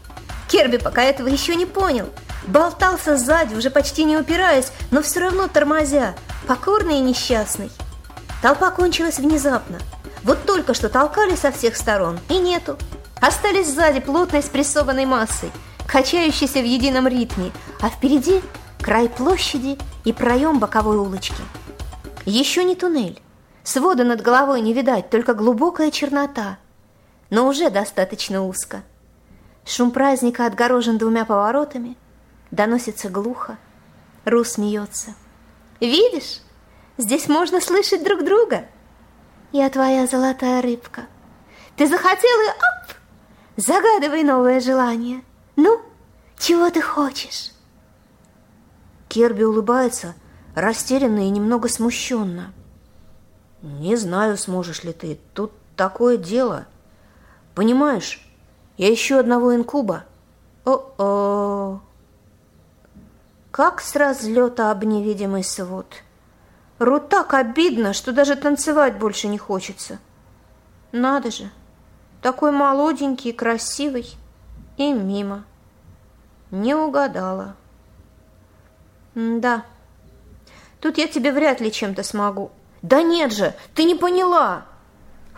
Керби 0.49 0.77
пока 0.77 1.03
этого 1.03 1.29
еще 1.29 1.55
не 1.55 1.67
понял. 1.67 2.09
Болтался 2.47 3.17
сзади, 3.17 3.55
уже 3.55 3.71
почти 3.71 4.05
не 4.05 4.17
упираясь, 4.17 4.71
но 4.91 5.03
все 5.03 5.21
равно 5.21 5.49
тормозя, 5.49 6.15
покорный 6.47 6.99
и 6.99 7.03
несчастный. 7.03 7.71
Толпа 8.43 8.71
кончилась 8.71 9.19
внезапно. 9.19 9.79
Вот 10.23 10.45
только 10.45 10.75
что 10.75 10.89
толкали 10.89 11.35
со 11.37 11.51
всех 11.51 11.77
сторон, 11.77 12.19
и 12.29 12.39
нету. 12.39 12.77
Остались 13.21 13.69
сзади 13.69 14.01
плотной 14.01 14.43
спрессованной 14.43 15.07
массой, 15.07 15.51
качающейся 15.87 16.61
в 16.61 16.65
едином 16.65 17.09
ритме, 17.09 17.53
а 17.81 17.89
впереди 17.89 18.43
край 18.83 19.09
площади 19.09 19.79
и 20.05 20.13
проем 20.13 20.59
боковой 20.59 20.99
улочки. 20.99 21.43
Еще 22.25 22.65
не 22.65 22.75
туннель. 22.75 23.21
Свода 23.63 24.05
над 24.05 24.21
головой 24.21 24.61
не 24.61 24.73
видать, 24.73 25.11
только 25.11 25.35
глубокая 25.35 25.91
чернота. 25.91 26.59
Но 27.31 27.47
уже 27.47 27.71
достаточно 27.71 28.45
узко. 28.45 28.83
Шум 29.65 29.91
праздника 29.91 30.47
отгорожен 30.47 30.99
двумя 30.99 31.25
поворотами. 31.25 31.97
Доносится 32.51 33.09
глухо. 33.09 33.59
Ру 34.25 34.45
смеется. 34.45 35.15
«Видишь, 35.81 36.41
здесь 36.97 37.29
можно 37.29 37.61
слышать 37.61 38.05
друг 38.05 38.25
друга. 38.25 38.67
Я 39.53 39.69
твоя 39.69 40.07
золотая 40.07 40.63
рыбка. 40.63 41.07
Ты 41.77 41.87
захотела 41.87 42.43
и 42.43 42.49
оп! 42.49 42.95
Загадывай 43.57 44.23
новое 44.23 44.61
желание. 44.61 45.23
Ну, 45.57 45.81
чего 46.39 46.71
ты 46.71 46.81
хочешь?» 46.81 47.51
Керби 49.09 49.43
улыбается, 49.43 50.15
растерянно 50.55 51.27
и 51.27 51.31
немного 51.31 51.69
смущенно. 51.69 52.53
«Не 53.63 53.97
знаю, 53.97 54.37
сможешь 54.37 54.85
ли 54.85 54.93
ты. 54.93 55.19
Тут 55.33 55.53
такое 55.77 56.17
дело. 56.17 56.67
Понимаешь, 57.55 58.21
я 58.77 58.93
ищу 58.93 59.19
одного 59.19 59.55
инкуба. 59.55 60.05
О-о!» 60.65 61.81
Как 63.51 63.81
с 63.81 63.95
разлета 63.95 64.71
об 64.71 64.85
невидимый 64.85 65.45
свод. 65.45 65.87
Ру 66.79 66.99
так 67.01 67.35
обидно, 67.35 67.93
что 67.93 68.13
даже 68.13 68.35
танцевать 68.35 68.99
больше 68.99 69.29
не 69.29 69.39
хочется. 69.39 69.99
Надо 70.91 71.31
же, 71.31 71.51
такой 72.21 72.51
молоденький 72.51 73.33
красивый, 73.33 74.17
и 74.77 74.93
мимо. 74.93 75.45
Не 76.51 76.75
угадала. 76.75 77.55
да. 79.15 79.65
Тут 80.85 80.99
я 80.99 81.09
тебе 81.09 81.33
вряд 81.33 81.63
ли 81.63 81.73
чем-то 81.73 82.03
смогу. 82.03 82.51
Да 82.83 83.01
нет 83.01 83.33
же, 83.33 83.55
ты 83.75 83.85
не 83.85 83.95
поняла. 83.95 84.67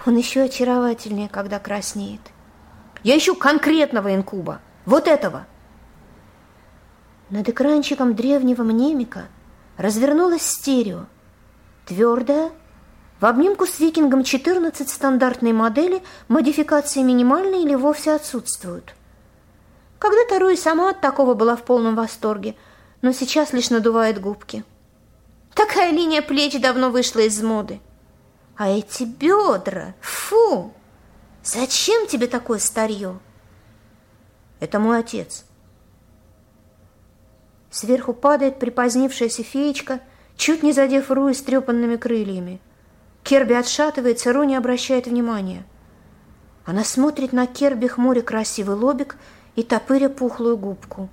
Он 0.04 0.16
еще 0.16 0.42
очаровательнее, 0.42 1.28
когда 1.28 1.60
краснеет. 1.60 2.20
Я 3.04 3.16
ищу 3.16 3.36
конкретного 3.36 4.12
инкуба. 4.12 4.60
Вот 4.86 5.06
этого. 5.06 5.46
Над 7.30 7.48
экранчиком 7.48 8.16
древнего 8.16 8.64
мнемика 8.64 9.26
развернулась 9.76 10.42
стерео. 10.42 11.06
Твердая, 11.86 12.50
в 13.20 13.24
обнимку 13.24 13.66
с 13.66 13.78
викингом 13.78 14.24
14 14.24 14.88
стандартной 14.88 15.52
модели 15.52 16.02
модификации 16.26 17.04
минимальные 17.04 17.62
или 17.62 17.76
вовсе 17.76 18.16
отсутствуют. 18.16 18.96
Когда-то 20.00 20.40
Руи 20.40 20.56
сама 20.56 20.90
от 20.90 21.00
такого 21.00 21.34
была 21.34 21.54
в 21.54 21.62
полном 21.62 21.94
восторге, 21.94 22.56
но 23.00 23.12
сейчас 23.12 23.52
лишь 23.52 23.70
надувает 23.70 24.20
губки. 24.20 24.64
Такая 25.56 25.90
линия 25.90 26.20
плеч 26.20 26.60
давно 26.60 26.90
вышла 26.90 27.20
из 27.20 27.42
моды. 27.42 27.80
А 28.56 28.68
эти 28.68 29.04
бедра, 29.04 29.94
фу! 30.02 30.74
Зачем 31.42 32.06
тебе 32.06 32.26
такое 32.26 32.58
старье? 32.58 33.18
Это 34.60 34.78
мой 34.78 34.98
отец. 34.98 35.46
Сверху 37.70 38.12
падает 38.12 38.58
припозднившаяся 38.58 39.42
феечка, 39.42 40.00
чуть 40.36 40.62
не 40.62 40.72
задев 40.72 41.10
Руи 41.10 41.32
стрепанными 41.32 41.96
крыльями. 41.96 42.60
Керби 43.22 43.54
отшатывается, 43.54 44.34
Ру 44.34 44.44
не 44.44 44.56
обращает 44.56 45.06
внимания. 45.06 45.64
Она 46.66 46.84
смотрит 46.84 47.32
на 47.32 47.46
Керби 47.46 47.86
хмуря 47.86 48.20
красивый 48.20 48.76
лобик 48.76 49.16
и 49.54 49.62
топыря 49.62 50.10
пухлую 50.10 50.58
губку. 50.58 51.08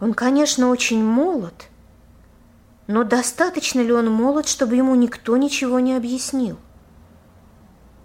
Он, 0.00 0.12
конечно, 0.12 0.70
очень 0.70 1.04
молод, 1.04 1.69
но 2.90 3.04
достаточно 3.04 3.80
ли 3.80 3.92
он 3.92 4.10
молод, 4.10 4.48
чтобы 4.48 4.74
ему 4.74 4.96
никто 4.96 5.36
ничего 5.36 5.78
не 5.78 5.94
объяснил? 5.94 6.58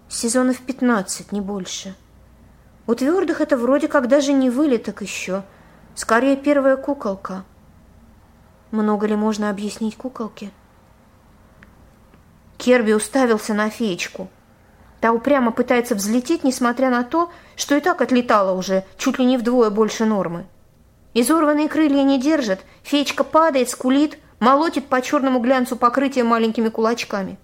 Сезонов 0.08 0.60
пятнадцать, 0.60 1.32
не 1.32 1.40
больше. 1.40 1.96
У 2.86 2.94
твердых 2.94 3.40
это 3.40 3.56
вроде 3.56 3.88
как 3.88 4.06
даже 4.06 4.32
не 4.32 4.48
вылеток 4.48 5.02
еще, 5.02 5.42
скорее 5.96 6.36
первая 6.36 6.76
куколка. 6.76 7.44
Много 8.70 9.08
ли 9.08 9.16
можно 9.16 9.50
объяснить 9.50 9.96
куколке? 9.96 10.52
Керби 12.56 12.92
уставился 12.92 13.54
на 13.54 13.70
феечку. 13.70 14.28
Та 15.00 15.10
упрямо 15.10 15.50
пытается 15.50 15.96
взлететь, 15.96 16.44
несмотря 16.44 16.90
на 16.90 17.02
то, 17.02 17.32
что 17.56 17.74
и 17.74 17.80
так 17.80 18.02
отлетала 18.02 18.52
уже 18.52 18.84
чуть 18.98 19.18
ли 19.18 19.24
не 19.24 19.36
вдвое 19.36 19.70
больше 19.70 20.04
нормы. 20.04 20.46
Изорванные 21.12 21.68
крылья 21.68 22.04
не 22.04 22.20
держат, 22.20 22.60
феечка 22.84 23.24
падает, 23.24 23.68
скулит, 23.68 24.20
молотит 24.40 24.88
по 24.88 25.00
черному 25.00 25.40
глянцу 25.40 25.76
покрытия 25.76 26.24
маленькими 26.24 26.68
кулачками. 26.68 27.38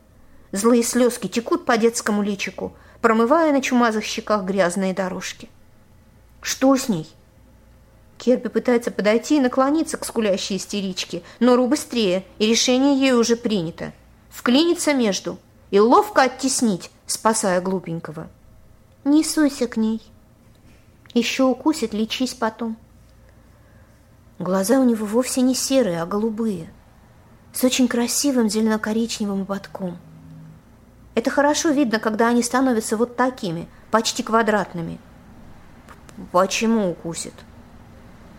Злые 0.53 0.83
слезки 0.83 1.29
текут 1.29 1.65
по 1.65 1.77
детскому 1.79 2.23
личику, 2.23 2.75
промывая 3.01 3.53
на 3.53 3.63
чумазых 3.63 4.05
щеках 4.05 4.45
грязные 4.45 4.93
дорожки. 4.93 5.49
Что 6.41 6.77
с 6.77 6.89
ней? 6.89 7.09
Керби 8.19 8.49
пытается 8.49 8.91
подойти 8.91 9.39
и 9.39 9.41
наклониться 9.41 9.97
к 9.97 10.05
скулящей 10.05 10.57
истеричке, 10.57 11.23
но 11.41 11.57
Ру 11.57 11.67
быстрее, 11.67 12.25
и 12.39 12.47
решение 12.47 12.99
ей 12.99 13.13
уже 13.13 13.37
принято. 13.37 13.93
Вклиниться 14.31 14.95
между 14.95 15.39
и 15.71 15.81
ловко 15.81 16.23
оттеснить, 16.23 16.91
спасая 17.07 17.61
глупенького. 17.61 18.29
Не 19.05 19.25
суйся 19.25 19.67
к 19.67 19.77
ней. 19.77 20.01
Еще 21.15 21.45
укусит, 21.45 21.95
лечись 21.95 22.35
потом. 22.35 22.77
Глаза 24.39 24.79
у 24.79 24.85
него 24.85 25.07
вовсе 25.07 25.41
не 25.41 25.55
серые, 25.55 26.03
а 26.03 26.07
голубые– 26.07 26.71
с 27.53 27.65
очень 27.65 27.89
красивым 27.89 28.49
зелено-коричневым 28.49 29.43
ободком. 29.43 29.99
Это 31.15 31.31
хорошо 31.31 31.71
видно, 31.71 31.99
когда 31.99 32.29
они 32.29 32.43
становятся 32.43 32.97
вот 32.97 33.17
такими, 33.17 33.69
почти 33.91 34.23
квадратными. 34.23 34.99
Почему 36.31 36.91
укусит? 36.91 37.35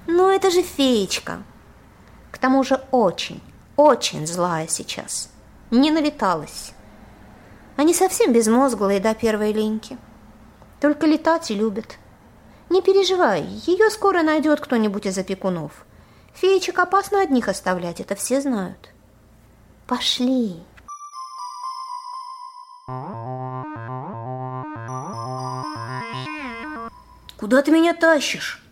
Ну, 0.07 0.29
это 0.29 0.49
же 0.49 0.63
феечка. 0.63 1.43
К 2.31 2.37
тому 2.37 2.63
же 2.63 2.81
очень, 2.91 3.41
очень 3.75 4.25
злая 4.25 4.67
сейчас. 4.67 5.29
Не 5.71 5.91
налеталась. 5.91 6.73
Они 7.77 7.93
совсем 7.93 8.33
безмозглые 8.33 8.99
до 8.99 9.13
первой 9.13 9.53
линьки. 9.53 9.97
Только 10.79 11.07
летать 11.07 11.51
и 11.51 11.55
любят. 11.55 11.97
Не 12.69 12.81
переживай, 12.81 13.43
ее 13.43 13.89
скоро 13.89 14.23
найдет 14.23 14.59
кто-нибудь 14.59 15.05
из 15.05 15.17
опекунов. 15.17 15.85
Феечек 16.33 16.79
опасно 16.79 17.21
одних 17.21 17.47
оставлять, 17.47 17.99
это 17.99 18.15
все 18.15 18.41
знают. 18.41 18.92
Пошли. 19.87 20.55
Куда 27.37 27.61
ты 27.61 27.71
меня 27.71 27.93
тащишь? 27.93 28.63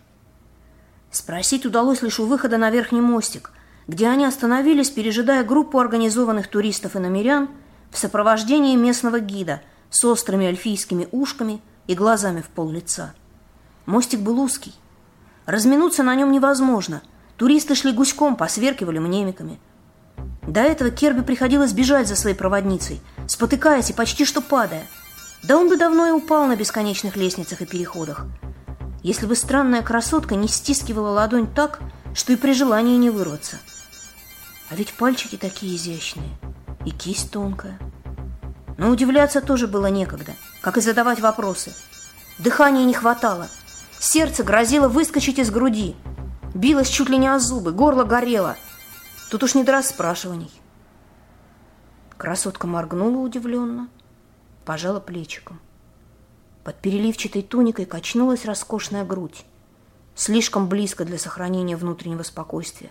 Спросить 1.10 1.66
удалось 1.66 2.00
лишь 2.00 2.18
у 2.18 2.24
выхода 2.24 2.56
на 2.56 2.70
верхний 2.70 3.02
мостик, 3.02 3.52
где 3.86 4.08
они 4.08 4.24
остановились, 4.24 4.88
пережидая 4.88 5.44
группу 5.44 5.78
организованных 5.78 6.48
туристов 6.48 6.96
и 6.96 6.98
намерян 6.98 7.50
в 7.90 7.98
сопровождении 7.98 8.74
местного 8.74 9.20
гида 9.20 9.60
с 9.90 10.02
острыми 10.06 10.46
эльфийскими 10.46 11.08
ушками 11.12 11.60
и 11.88 11.94
глазами 11.94 12.40
в 12.40 12.48
пол 12.48 12.70
лица. 12.70 13.14
Мостик 13.84 14.20
был 14.20 14.40
узкий. 14.40 14.74
Разминуться 15.44 16.02
на 16.02 16.14
нем 16.14 16.32
невозможно. 16.32 17.02
Туристы 17.36 17.74
шли 17.74 17.92
гуськом, 17.92 18.36
посверкивали 18.36 18.98
мнемиками– 18.98 19.60
до 20.46 20.60
этого 20.60 20.90
Керби 20.90 21.22
приходилось 21.22 21.72
бежать 21.72 22.08
за 22.08 22.16
своей 22.16 22.34
проводницей, 22.34 23.00
спотыкаясь 23.26 23.90
и 23.90 23.94
почти 23.94 24.24
что 24.24 24.40
падая. 24.40 24.86
Да 25.44 25.56
он 25.56 25.68
бы 25.68 25.76
давно 25.76 26.06
и 26.06 26.10
упал 26.10 26.46
на 26.46 26.56
бесконечных 26.56 27.16
лестницах 27.16 27.62
и 27.62 27.66
переходах, 27.66 28.26
если 29.02 29.26
бы 29.26 29.36
странная 29.36 29.82
красотка 29.82 30.34
не 30.34 30.48
стискивала 30.48 31.10
ладонь 31.10 31.52
так, 31.52 31.80
что 32.14 32.32
и 32.32 32.36
при 32.36 32.52
желании 32.52 32.96
не 32.96 33.10
вырваться. 33.10 33.56
А 34.68 34.74
ведь 34.74 34.94
пальчики 34.94 35.36
такие 35.36 35.76
изящные, 35.76 36.30
и 36.84 36.90
кисть 36.90 37.30
тонкая. 37.30 37.78
Но 38.78 38.90
удивляться 38.90 39.40
тоже 39.40 39.68
было 39.68 39.86
некогда, 39.86 40.32
как 40.60 40.76
и 40.76 40.80
задавать 40.80 41.20
вопросы. 41.20 41.72
Дыхания 42.38 42.84
не 42.84 42.94
хватало, 42.94 43.48
сердце 43.98 44.42
грозило 44.42 44.88
выскочить 44.88 45.38
из 45.38 45.50
груди, 45.50 45.94
билось 46.54 46.88
чуть 46.88 47.10
ли 47.10 47.18
не 47.18 47.28
о 47.28 47.38
зубы, 47.38 47.72
горло 47.72 48.02
горело– 48.02 48.56
Тут 49.32 49.44
уж 49.44 49.54
не 49.54 49.64
до 49.64 49.72
расспрашиваний. 49.72 50.50
Красотка 52.18 52.66
моргнула 52.66 53.16
удивленно, 53.16 53.88
пожала 54.66 55.00
плечиком. 55.00 55.58
Под 56.64 56.76
переливчатой 56.82 57.40
туникой 57.40 57.86
качнулась 57.86 58.44
роскошная 58.44 59.06
грудь, 59.06 59.46
слишком 60.14 60.68
близко 60.68 61.06
для 61.06 61.18
сохранения 61.18 61.78
внутреннего 61.78 62.22
спокойствия. 62.24 62.90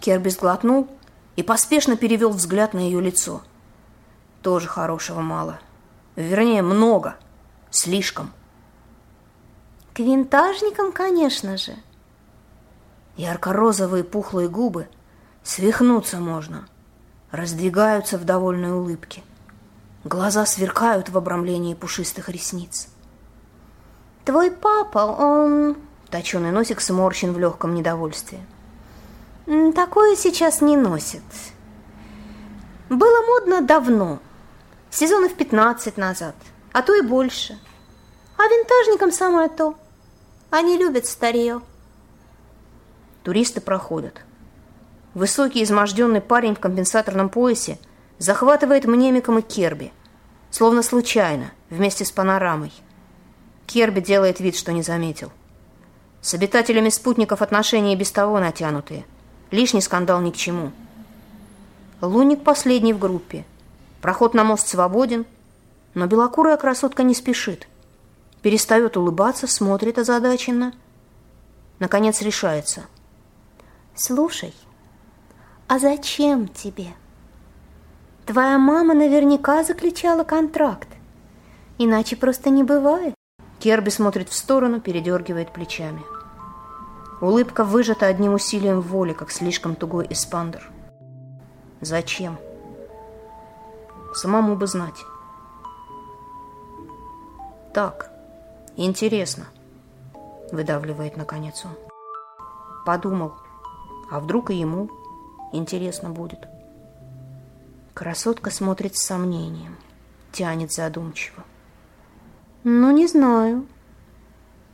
Керби 0.00 0.30
сглотнул 0.30 0.88
и 1.36 1.44
поспешно 1.44 1.96
перевел 1.96 2.30
взгляд 2.30 2.74
на 2.74 2.80
ее 2.80 3.00
лицо. 3.00 3.40
Тоже 4.42 4.66
хорошего 4.66 5.20
мало. 5.20 5.60
Вернее, 6.16 6.62
много. 6.62 7.14
Слишком. 7.70 8.32
К 9.92 10.00
винтажникам, 10.00 10.90
конечно 10.90 11.56
же. 11.58 11.76
Ярко-розовые 13.16 14.02
пухлые 14.02 14.48
губы– 14.48 14.88
Свихнуться 15.44 16.16
можно. 16.16 16.66
Раздвигаются 17.30 18.16
в 18.16 18.24
довольной 18.24 18.72
улыбке. 18.72 19.22
Глаза 20.02 20.46
сверкают 20.46 21.10
в 21.10 21.18
обрамлении 21.18 21.74
пушистых 21.74 22.30
ресниц. 22.30 22.88
Твой 24.24 24.50
папа, 24.50 25.00
он... 25.00 25.76
Точеный 26.10 26.50
носик 26.50 26.80
сморщен 26.80 27.32
в 27.34 27.38
легком 27.38 27.74
недовольстве. 27.74 28.40
Такое 29.74 30.16
сейчас 30.16 30.62
не 30.62 30.76
носит. 30.76 31.22
Было 32.88 33.26
модно 33.26 33.60
давно, 33.60 34.20
сезонов 34.90 35.34
15 35.34 35.96
назад, 35.98 36.36
а 36.72 36.82
то 36.82 36.94
и 36.94 37.02
больше. 37.02 37.58
А 38.38 38.42
винтажникам 38.44 39.12
самое 39.12 39.48
то. 39.48 39.74
Они 40.50 40.78
любят 40.78 41.04
старье. 41.06 41.60
Туристы 43.24 43.60
проходят. 43.60 44.22
Высокий 45.14 45.62
изможденный 45.62 46.20
парень 46.20 46.56
в 46.56 46.60
компенсаторном 46.60 47.28
поясе 47.28 47.78
захватывает 48.18 48.84
мнемиком 48.84 49.38
и 49.38 49.42
Керби, 49.42 49.92
словно 50.50 50.82
случайно, 50.82 51.52
вместе 51.70 52.04
с 52.04 52.10
панорамой. 52.10 52.72
Керби 53.66 54.00
делает 54.00 54.40
вид, 54.40 54.56
что 54.56 54.72
не 54.72 54.82
заметил. 54.82 55.30
С 56.20 56.34
обитателями 56.34 56.88
спутников 56.88 57.42
отношения 57.42 57.94
без 57.94 58.10
того 58.10 58.40
натянутые. 58.40 59.04
Лишний 59.52 59.80
скандал 59.80 60.20
ни 60.20 60.30
к 60.30 60.36
чему. 60.36 60.72
Луник 62.00 62.42
последний 62.42 62.92
в 62.92 62.98
группе. 62.98 63.44
Проход 64.00 64.34
на 64.34 64.42
мост 64.42 64.66
свободен, 64.66 65.26
но 65.94 66.06
белокурая 66.06 66.56
красотка 66.56 67.04
не 67.04 67.14
спешит. 67.14 67.68
Перестает 68.42 68.96
улыбаться, 68.96 69.46
смотрит 69.46 69.98
озадаченно. 69.98 70.74
Наконец 71.78 72.20
решается. 72.20 72.84
«Слушай, 73.94 74.52
а 75.68 75.78
зачем 75.78 76.48
тебе? 76.48 76.94
Твоя 78.26 78.58
мама 78.58 78.94
наверняка 78.94 79.64
заключала 79.64 80.24
контракт. 80.24 80.88
Иначе 81.78 82.16
просто 82.16 82.50
не 82.50 82.62
бывает. 82.62 83.14
Керби 83.58 83.90
смотрит 83.90 84.28
в 84.28 84.34
сторону, 84.34 84.80
передергивает 84.80 85.52
плечами. 85.52 86.02
Улыбка 87.20 87.64
выжата 87.64 88.06
одним 88.06 88.34
усилием 88.34 88.80
воли, 88.80 89.12
как 89.12 89.30
слишком 89.30 89.74
тугой 89.74 90.06
эспандер. 90.10 90.70
Зачем? 91.80 92.38
Самому 94.14 94.56
бы 94.56 94.66
знать. 94.66 95.04
Так, 97.72 98.10
интересно, 98.76 99.46
выдавливает 100.52 101.16
наконец 101.16 101.64
он. 101.64 101.72
Подумал, 102.86 103.34
а 104.10 104.20
вдруг 104.20 104.50
и 104.50 104.54
ему 104.54 104.88
интересно 105.56 106.10
будет. 106.10 106.48
Красотка 107.94 108.50
смотрит 108.50 108.96
с 108.96 109.04
сомнением, 109.04 109.76
тянет 110.32 110.72
задумчиво. 110.72 111.44
Ну, 112.64 112.90
не 112.90 113.06
знаю. 113.06 113.66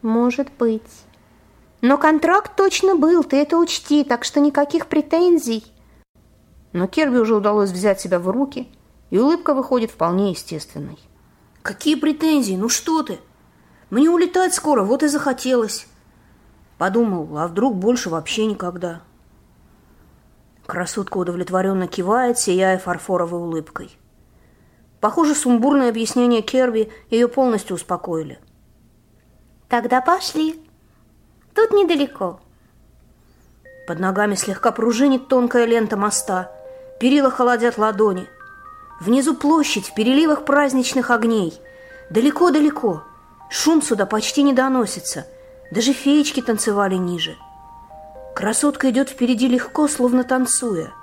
Может 0.03 0.49
быть. 0.59 1.05
Но 1.83 1.99
контракт 1.99 2.57
точно 2.57 2.95
был, 2.95 3.25
ты 3.25 3.37
это 3.37 3.57
учти, 3.57 4.05
так 4.05 4.25
что 4.25 4.40
никаких 4.40 4.87
претензий. 4.87 5.66
Но 6.73 6.87
Керби 6.87 7.16
уже 7.16 7.35
удалось 7.35 7.71
взять 7.71 8.01
себя 8.01 8.19
в 8.19 8.29
руки, 8.29 8.69
и 9.11 9.19
улыбка 9.19 9.55
выходит 9.55 9.90
вполне 9.90 10.31
естественной. 10.31 10.99
Какие 11.62 11.97
претензии? 11.97 12.55
Ну 12.55 12.69
что 12.69 13.03
ты? 13.03 13.19
Мне 13.90 14.09
улетать 14.09 14.55
скоро, 14.55 14.85
вот 14.85 15.03
и 15.03 15.09
захотелось. 15.09 15.87
Подумал, 16.79 17.37
а 17.37 17.49
вдруг 17.49 17.77
больше 17.77 18.09
вообще 18.09 18.47
никогда. 18.47 19.03
Красотка 20.70 21.16
удовлетворенно 21.16 21.88
кивает, 21.88 22.38
сияя 22.38 22.78
фарфоровой 22.78 23.40
улыбкой. 23.40 23.90
Похоже, 25.00 25.35
сумбурное 25.35 25.88
объяснение 25.88 26.42
Керби 26.42 26.92
ее 27.11 27.26
полностью 27.26 27.74
успокоили. 27.74 28.38
Тогда 29.68 30.00
пошли. 30.00 30.64
Тут 31.56 31.72
недалеко. 31.72 32.38
Под 33.88 33.98
ногами 33.98 34.37
слегка 34.37 34.70
пружинит 34.70 35.26
тонкая 35.26 35.64
лента 35.64 35.96
моста. 35.96 36.52
Перила 37.00 37.33
холодят 37.33 37.76
ладони. 37.76 38.28
Внизу 39.00 39.35
площадь 39.35 39.88
в 39.88 39.94
переливах 39.94 40.44
праздничных 40.44 41.11
огней. 41.11 41.52
Далеко-далеко. 42.11 43.02
Шум 43.50 43.83
сюда 43.83 44.06
почти 44.06 44.44
не 44.44 44.52
доносится. 44.52 45.26
Даже 45.72 45.92
феечки 45.92 46.40
танцевали 46.40 46.94
ниже. 46.94 47.37
Красотка 48.40 48.88
идет 48.88 49.11
впереди 49.11 49.46
легко, 49.48 49.87
словно 49.87 50.24
танцуя. 50.24 50.94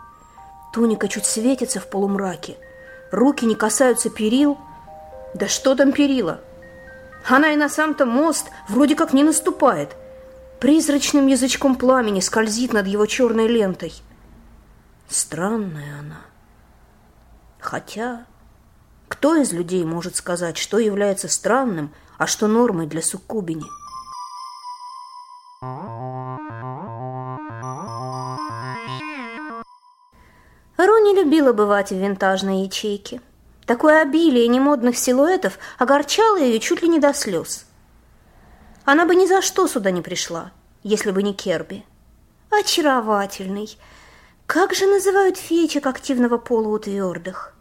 Туника 0.73 1.08
чуть 1.08 1.28
светится 1.28 1.80
в 1.80 1.88
полумраке– 1.88 2.58
руки 3.12 3.45
не 3.45 3.54
касаются 3.54 4.10
перил. 4.10 4.58
Да 5.36 5.47
что 5.47 5.76
там 5.76 5.91
перила? 5.91 6.41
Она 7.28 7.52
и 7.52 7.56
на 7.56 7.69
сам-то 7.69 8.08
мост 8.08 8.47
вроде 8.67 8.95
как 8.95 9.13
не 9.13 9.23
наступает. 9.23 9.95
Призрачным 10.60 11.28
язычком 11.28 11.76
пламени 11.76 12.21
скользит 12.21 12.73
над 12.73 12.88
его 12.88 13.06
черной 13.06 13.47
лентой. 13.47 13.93
Странная 15.08 16.00
она. 16.00 16.21
Хотя, 17.60 18.26
кто 19.08 19.36
из 19.36 19.52
людей 19.52 19.86
может 19.86 20.15
сказать, 20.15 20.58
что 20.58 20.80
является 20.80 21.28
странным, 21.28 21.93
а 22.17 22.26
что 22.26 22.47
нормой 22.47 22.88
для 22.88 23.04
суккубини? 23.04 23.65
Ру 30.78 31.00
не 31.00 31.16
любила 31.16 31.54
бывать 31.54 31.90
в 31.90 31.96
винтажной 31.96 32.62
ячейке. 32.62 33.20
Такое 33.66 34.02
обилие 34.02 34.48
немодных 34.48 34.98
силуэтов 34.98 35.58
огорчало 35.78 36.38
ее 36.38 36.60
чуть 36.60 36.82
ли 36.84 36.88
не 36.88 37.00
до 37.00 37.13
слез. 37.13 37.66
Она 38.86 39.06
бы 39.06 39.16
ни 39.16 39.26
за 39.26 39.42
что 39.42 39.68
сюда 39.68 39.92
не 39.92 40.02
пришла, 40.02 40.52
если 40.84 41.12
бы 41.12 41.24
не 41.24 41.34
Керби. 41.34 41.84
Очаровательный. 42.50 43.78
Как 44.46 44.74
же 44.74 44.86
называют 44.86 45.38
феечек 45.38 45.86
активного 45.88 46.38
пола 46.38 46.70
у 46.70 46.80
твердых? 46.80 47.54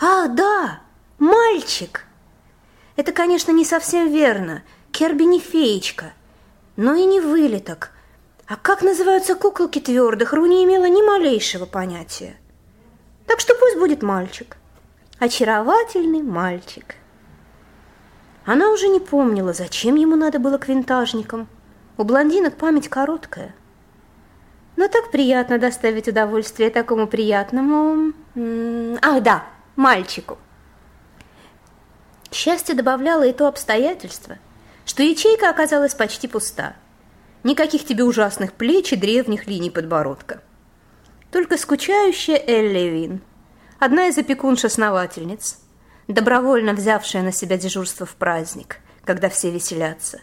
А, 0.00 0.28
да, 0.28 0.80
мальчик. 1.18 2.04
Это, 2.94 3.12
конечно, 3.12 3.50
не 3.50 3.64
совсем 3.64 4.12
верно. 4.12 4.62
Керби 4.92 5.24
не 5.24 5.40
феечка, 5.40 6.12
но 6.76 6.94
и 6.94 7.04
не 7.04 7.20
вылеток, 7.20 7.90
а 8.46 8.56
как 8.56 8.82
называются 8.82 9.34
куколки 9.34 9.80
твердых, 9.80 10.32
Ру 10.32 10.44
не 10.46 10.64
имела 10.64 10.86
ни 10.86 11.02
малейшего 11.02 11.64
понятия. 11.64 12.36
Так 13.26 13.40
что 13.40 13.54
пусть 13.54 13.78
будет 13.78 14.02
мальчик. 14.02 14.58
Очаровательный 15.18 16.22
мальчик. 16.22 16.96
Она 18.44 18.70
уже 18.70 18.88
не 18.88 19.00
помнила, 19.00 19.54
зачем 19.54 19.94
ему 19.94 20.16
надо 20.16 20.38
было 20.38 20.58
к 20.58 20.68
винтажникам. 20.68 21.48
У 21.96 22.04
блондинок 22.04 22.56
память 22.56 22.88
короткая. 22.88 23.54
Но 24.76 24.88
так 24.88 25.10
приятно 25.10 25.58
доставить 25.58 26.08
удовольствие 26.08 26.68
такому 26.68 27.06
приятному... 27.06 28.12
Ах, 29.00 29.22
да, 29.22 29.44
мальчику. 29.76 30.36
Счастье 32.30 32.74
добавляло 32.74 33.22
и 33.22 33.32
то 33.32 33.46
обстоятельство, 33.46 34.36
что 34.84 35.02
ячейка 35.02 35.48
оказалась 35.48 35.94
почти 35.94 36.28
пуста– 36.28 36.74
Никаких 37.44 37.84
тебе 37.84 38.04
ужасных 38.04 38.54
плеч 38.54 38.94
и 38.94 38.96
древних 38.96 39.46
линий 39.46 39.68
подбородка. 39.68 40.40
Только 41.30 41.58
скучающая 41.58 42.36
Элли 42.36 42.88
Вин, 42.88 43.20
одна 43.78 44.06
из 44.06 44.16
опекунш-основательниц, 44.16 45.58
добровольно 46.08 46.72
взявшая 46.72 47.22
на 47.22 47.32
себя 47.32 47.58
дежурство 47.58 48.06
в 48.06 48.14
праздник, 48.14 48.78
когда 49.04 49.28
все 49.28 49.50
веселятся. 49.50 50.22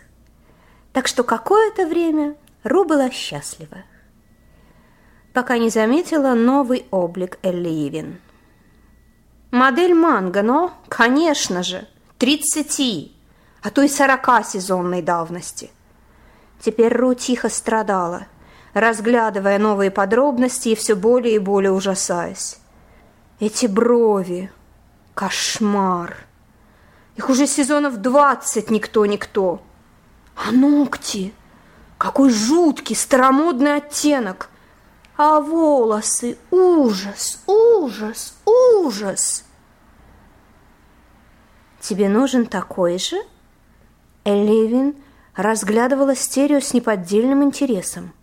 Так 0.93 1.07
что 1.07 1.23
какое-то 1.23 1.85
время 1.85 2.35
Ру 2.63 2.85
была 2.85 3.11
счастлива, 3.11 3.83
пока 5.31 5.59
не 5.59 5.69
заметила 5.69 6.33
новый 6.33 6.87
облик 6.89 7.37
Элли 7.43 7.87
Ивин. 7.87 8.19
Модель 9.51 9.93
манго, 9.93 10.41
но, 10.41 10.73
конечно 10.87 11.61
же, 11.61 11.87
30, 12.17 13.11
а 13.61 13.69
то 13.69 13.83
и 13.83 13.87
40 13.87 14.43
сезонной 14.43 15.03
давности– 15.03 15.69
Теперь 16.61 16.93
Ру 16.95 17.15
тихо 17.15 17.49
страдала, 17.49 18.27
разглядывая 18.73 19.57
новые 19.57 19.89
подробности 19.89 20.69
и 20.69 20.75
все 20.75 20.95
более 20.95 21.35
и 21.35 21.39
более 21.39 21.71
ужасаясь. 21.71 22.59
Эти 23.39 23.65
брови! 23.65 24.51
Кошмар! 25.15 26.15
Их 27.15 27.29
уже 27.29 27.47
сезонов 27.47 27.97
двадцать 27.97 28.69
никто-никто. 28.69 29.61
А 30.35 30.51
ногти! 30.51 31.33
Какой 31.97 32.29
жуткий, 32.29 32.95
старомодный 32.95 33.77
оттенок! 33.77 34.49
А 35.17 35.39
волосы! 35.39 36.37
Ужас! 36.51 37.41
Ужас! 37.47 38.35
Ужас! 38.45 39.45
Тебе 41.79 42.07
нужен 42.07 42.45
такой 42.45 42.99
же? 42.99 43.17
Элевин 44.23 44.95
разглядывала 45.35 46.15
стерео 46.15 46.59
с 46.59 46.73
неподдельным 46.73 47.43
интересом. 47.43 48.13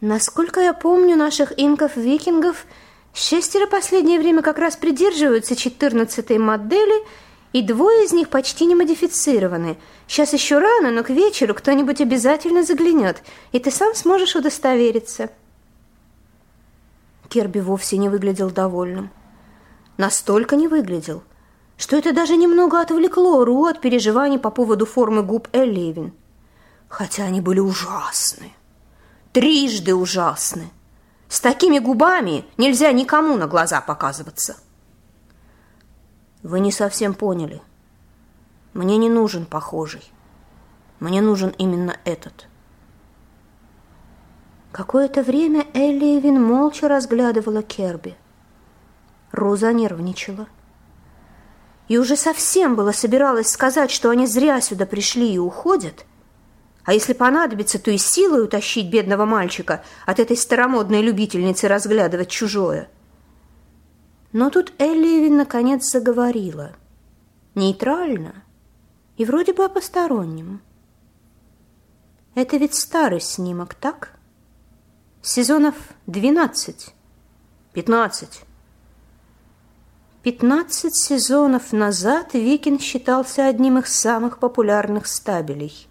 Насколько 0.00 0.60
я 0.60 0.72
помню 0.72 1.16
наших 1.16 1.52
инков-викингов, 1.56 2.66
шестеро 3.12 3.66
последнее 3.66 4.18
время 4.18 4.42
как 4.42 4.58
раз 4.58 4.76
придерживаются 4.76 5.56
четырнадцатой 5.56 6.38
модели, 6.38 7.04
и 7.52 7.62
двое 7.62 8.04
из 8.04 8.12
них 8.12 8.28
почти 8.28 8.66
не 8.66 8.74
модифицированы. 8.74 9.78
Сейчас 10.08 10.32
еще 10.32 10.58
рано, 10.58 10.90
но 10.90 11.04
к 11.04 11.10
вечеру 11.10 11.54
кто-нибудь 11.54 12.00
обязательно 12.00 12.64
заглянет, 12.64 13.22
и 13.52 13.60
ты 13.60 13.70
сам 13.70 13.94
сможешь 13.94 14.34
удостовериться. 14.34 15.30
Керби 17.28 17.60
вовсе 17.60 17.96
не 17.96 18.08
выглядел 18.08 18.50
довольным. 18.50 19.10
Настолько 19.96 20.56
не 20.56 20.68
выглядел– 20.68 21.22
что 21.76 21.96
это 21.96 22.12
даже 22.12 22.36
немного 22.36 22.80
отвлекло 22.80 23.44
Ру 23.44 23.64
от 23.64 23.80
переживаний 23.80 24.38
по 24.38 24.50
поводу 24.50 24.86
формы 24.86 25.22
губ 25.22 25.48
Элевин. 25.52 26.12
Хотя 26.88 27.24
они 27.24 27.40
были 27.40 27.60
ужасны. 27.60 28.52
Трижды 29.32 29.94
ужасны. 29.94 30.70
С 31.28 31.40
такими 31.40 31.80
губами 31.80 32.44
нельзя 32.56 32.92
никому 32.92 33.36
на 33.36 33.46
глаза 33.46 33.80
показываться. 33.80 34.56
Вы 36.42 36.60
не 36.60 36.70
совсем 36.70 37.14
поняли. 37.14 37.60
Мне 38.74 38.96
не 38.96 39.08
нужен 39.08 39.46
похожий. 39.46 40.04
Мне 41.00 41.20
нужен 41.20 41.52
именно 41.58 41.96
этот. 42.04 42.46
Какое-то 44.70 45.22
время 45.22 45.66
Элливин 45.74 46.42
молча 46.42 46.88
разглядывала 46.88 47.62
Керби. 47.62 48.16
Роза 49.32 49.72
нервничала 49.72 50.46
и 51.88 51.98
уже 51.98 52.16
совсем 52.16 52.76
было 52.76 52.92
собиралась 52.92 53.50
сказать, 53.50 53.90
что 53.90 54.10
они 54.10 54.26
зря 54.26 54.60
сюда 54.60 54.86
пришли 54.86 55.34
и 55.34 55.38
уходят, 55.38 56.06
а 56.84 56.92
если 56.92 57.14
понадобится, 57.14 57.78
то 57.78 57.90
и 57.90 57.96
силой 57.96 58.44
утащить 58.44 58.90
бедного 58.90 59.24
мальчика 59.24 59.82
от 60.04 60.20
этой 60.20 60.36
старомодной 60.36 61.00
любительницы 61.00 61.66
разглядывать 61.66 62.28
чужое. 62.28 62.88
Но 64.32 64.50
тут 64.50 64.72
Элливин 64.78 65.36
наконец 65.36 65.90
заговорила. 65.90 66.72
Нейтрально 67.54 68.42
и 69.16 69.24
вроде 69.24 69.52
бы 69.54 69.64
о 69.64 69.68
постороннем. 69.68 70.60
Это 72.34 72.56
ведь 72.56 72.74
старый 72.74 73.20
снимок, 73.20 73.74
так? 73.74 74.18
Сезонов 75.22 75.74
12, 76.06 76.94
15. 77.72 78.43
15 80.24 80.96
сезонов 80.96 81.74
назад 81.74 82.32
Викинг 82.32 82.80
считался 82.80 83.46
одним 83.46 83.80
из 83.80 83.88
самых 83.88 84.38
популярных 84.38 85.06
стабелей. 85.06 85.86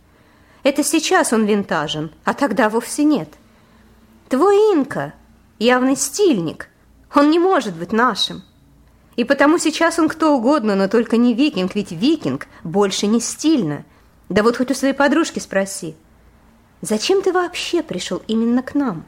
Это 0.64 0.84
сейчас 0.84 1.34
он 1.34 1.46
винтажен, 1.46 2.12
а 2.24 2.34
тогда 2.34 2.70
вовсе 2.70 3.04
нет. 3.04 3.30
Твой 4.30 4.56
Инка– 4.74 5.14
явный 5.60 5.96
стильник. 5.96 6.70
Он 7.14 7.30
не 7.30 7.38
может 7.38 7.76
быть 7.76 7.92
нашим. 7.92 8.42
И 9.18 9.24
потому 9.24 9.60
сейчас 9.60 10.00
он 10.00 10.10
кто 10.10 10.36
угодно, 10.36 10.74
но 10.74 10.88
только 10.88 11.18
не 11.18 11.36
викинг, 11.36 11.76
ведь 11.76 11.92
викинг 11.92 12.48
больше 12.64 13.06
не 13.06 13.22
стильно. 13.22 13.86
Да 14.30 14.42
вот 14.42 14.58
хоть 14.58 14.72
у 14.72 14.74
своей 14.74 14.96
подружки 14.96 15.38
спроси. 15.38 15.96
Зачем 16.82 17.22
ты 17.22 17.32
вообще 17.32 17.84
пришел 17.84 18.24
именно 18.28 18.64
к 18.64 18.74
нам? 18.74 19.06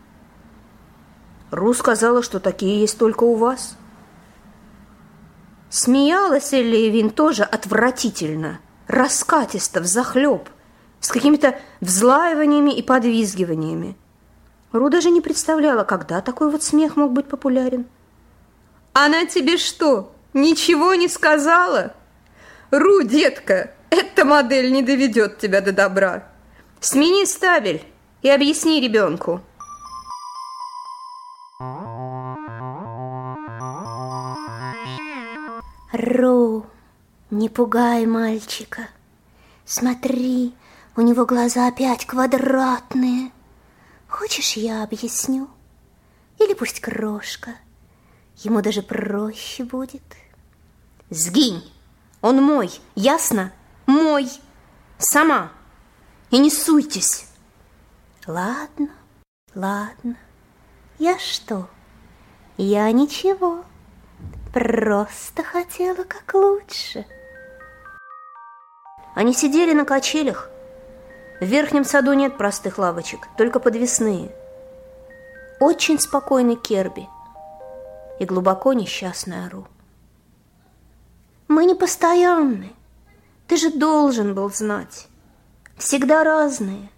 Ру 1.50 1.74
сказала, 1.74 2.22
что 2.22 2.40
такие 2.40 2.80
есть 2.80 3.00
только 3.00 3.24
у 3.24 3.34
вас. 3.34 3.76
Смеялась 5.70 6.54
Элевин 6.54 7.10
тоже 7.10 7.44
отвратительно, 7.44 8.60
раскатисто, 8.88 9.82
взахлеб, 9.82 10.50
с 11.00 11.10
какими-то 11.10 11.60
взлаиваниями 11.82 12.72
и 12.72 12.82
подвизгиваниями. 12.82 13.98
Ру 14.72 14.90
даже 14.90 15.10
не 15.10 15.22
представляла, 15.22 15.84
когда 15.84 16.22
такой 16.22 16.52
вот 16.52 16.64
смех 16.64 16.96
мог 16.96 17.14
быть 17.14 17.28
популярен. 17.28 17.86
Она 18.94 19.26
тебе 19.26 19.58
что, 19.58 20.14
ничего 20.34 20.96
не 20.96 21.08
сказала? 21.08 21.94
Ру, 22.72 23.02
детка, 23.04 23.72
эта 23.90 24.26
модель 24.26 24.72
не 24.72 24.82
доведет 24.82 25.38
тебя 25.38 25.62
до 25.62 25.72
добра. 25.72 26.28
Смени 26.80 27.26
стабель 27.26 27.84
и 28.22 28.30
объясни 28.30 28.82
ребенку. 28.82 29.42
Ру, 35.92 36.66
не 37.30 37.50
пугай 37.50 38.06
мальчика. 38.06 38.90
Смотри, 39.66 40.54
у 40.96 41.02
него 41.02 41.26
глаза 41.26 41.68
опять 41.68 42.06
квадратные. 42.06 43.32
Хочешь, 44.08 44.54
я 44.54 44.84
объясню? 44.84 45.50
Или 46.40 46.54
пусть 46.54 46.80
крошка? 46.80 47.56
Ему 48.38 48.62
даже 48.62 48.82
проще 48.82 49.64
будет. 49.64 50.04
Сгинь! 51.10 51.64
Он 52.22 52.42
мой, 52.42 52.72
ясно? 52.96 53.54
Мой! 53.86 54.30
Сама! 54.98 55.52
И 56.32 56.40
не 56.40 56.50
суйтесь! 56.50 57.28
Ладно, 58.28 58.90
ладно. 59.54 60.18
Я 60.98 61.20
что? 61.20 61.70
Я 62.58 62.92
ничего. 62.92 63.64
Просто 64.56 65.44
хотела 65.44 66.06
как 66.06 66.34
лучше. 66.34 67.06
Они 69.14 69.34
сидели 69.34 69.74
на 69.74 69.84
качелях. 69.84 70.50
В 71.42 71.44
верхнем 71.44 71.84
саду 71.84 72.14
нет 72.14 72.38
простых 72.38 72.78
лавочек, 72.78 73.28
только 73.38 73.60
подвесные. 73.60 74.34
Очень 75.60 76.00
спокойный 76.00 76.56
Керби 76.56 77.06
и 78.18 78.24
глубоко 78.24 78.72
несчастная 78.72 79.50
Ру. 79.50 79.68
Мы 81.50 81.66
не 81.66 81.76
постоянны. 81.76 82.72
Ты 83.48 83.58
же 83.58 83.72
должен 83.72 84.34
был 84.36 84.50
знать. 84.52 85.10
Всегда 85.76 86.24
разные. 86.24 86.90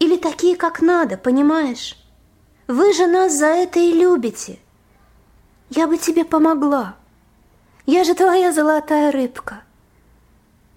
Или 0.00 0.16
такие, 0.16 0.56
как 0.56 0.82
надо, 0.82 1.18
понимаешь? 1.18 1.96
Вы 2.66 2.92
же 2.94 3.06
нас 3.06 3.32
за 3.32 3.46
это 3.46 3.78
и 3.78 3.92
любите. 3.92 4.58
Я 5.70 5.86
бы 5.86 5.98
тебе 5.98 6.24
помогла. 6.24 6.96
Я 7.86 8.04
же 8.04 8.14
твоя 8.14 8.52
золотая 8.52 9.12
рыбка. 9.12 9.62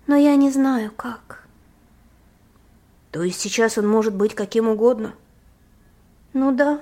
Но 0.07 0.15
я 0.15 0.35
не 0.35 0.49
знаю, 0.49 0.91
как. 0.91 1.47
То 3.11 3.23
есть 3.23 3.39
сейчас 3.39 3.77
он 3.77 3.87
может 3.87 4.13
быть 4.13 4.35
каким 4.35 4.67
угодно? 4.67 5.13
Ну 6.33 6.51
да. 6.51 6.81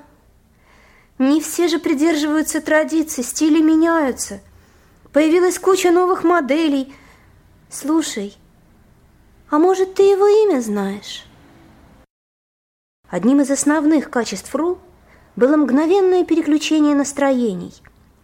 Не 1.18 1.42
все 1.42 1.68
же 1.68 1.80
придерживаются 1.80 2.62
традиций, 2.62 3.24
стили 3.24 3.62
меняются. 3.62 4.40
Появилась 5.12 5.60
куча 5.60 5.92
новых 5.92 6.24
моделей. 6.24 6.94
Слушай, 7.70 8.38
а 9.50 9.58
может, 9.58 9.96
ты 9.96 10.04
его 10.04 10.28
имя 10.28 10.62
знаешь? 10.62 11.26
Одним 13.10 13.42
из 13.42 13.50
основных 13.50 14.10
качеств 14.10 14.54
Ру 14.54 14.78
было 15.36 15.58
мгновенное 15.58 16.24
переключение 16.24 16.96
настроений. 16.96 17.74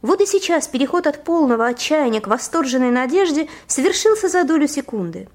Вот 0.05 0.21
и 0.21 0.25
сейчас 0.27 0.67
переход 0.67 1.07
от 1.07 1.23
полного 1.23 1.65
отчаяния 1.65 2.21
к 2.21 2.27
восторженной 2.27 2.91
надежде 2.91 3.49
совершился 3.65 4.29
за 4.29 4.43
долю 4.43 4.67
секунды. 4.67 5.27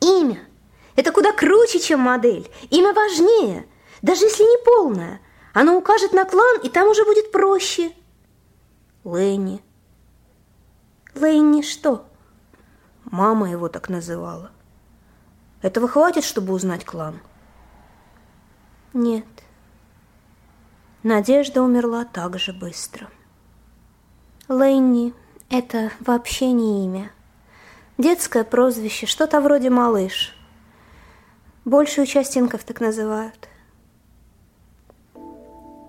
Имя– 0.00 0.38
это 0.96 1.10
куда 1.10 1.32
круче, 1.32 1.80
чем 1.80 1.98
модель. 2.00 2.48
Имя 2.70 2.92
важнее, 2.92 3.66
даже 4.00 4.26
если 4.26 4.44
не 4.44 4.64
полное– 4.64 5.20
оно 5.52 5.76
укажет 5.76 6.12
на 6.12 6.24
клан, 6.24 6.60
и 6.62 6.68
там 6.68 6.88
уже 6.88 7.04
будет 7.04 7.32
проще. 7.32 7.92
Ленни. 9.04 9.60
Ленни 11.14 11.62
что? 11.62 12.06
Мама 13.04 13.50
его 13.50 13.68
так 13.68 13.88
называла. 13.88 14.52
Этого 15.62 15.88
хватит, 15.88 16.22
чтобы 16.22 16.52
узнать 16.52 16.84
клан? 16.84 17.18
Нет. 18.92 19.26
Надежда 21.02 21.62
умерла 21.62 22.04
так 22.04 22.38
же 22.38 22.52
быстро. 22.52 23.08
Ленни– 24.50 25.14
это 25.48 25.92
вообще 26.00 26.50
не 26.50 26.84
имя. 26.84 27.12
Детское 27.98 28.42
прозвище, 28.42 29.06
что-то 29.06 29.40
вроде 29.40 29.70
«малыш». 29.70 30.34
Большую 31.64 32.04
часть 32.06 32.36
инков 32.36 32.64
так 32.64 32.80
называют. 32.80 33.48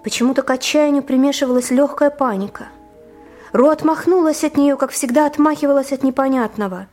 Почему-то 0.03 0.43
к 0.43 0.49
отчаянию 0.51 1.01
примешивалась 1.01 1.71
легкая 1.71 2.11
паника. 2.11 2.67
Ру 3.51 3.69
отмахнулась 3.69 4.43
от 4.43 4.57
нее, 4.57 4.77
как 4.77 4.91
всегда 4.91 5.25
отмахивалась 5.25 5.91
от 5.91 6.03
непонятного. 6.03 6.85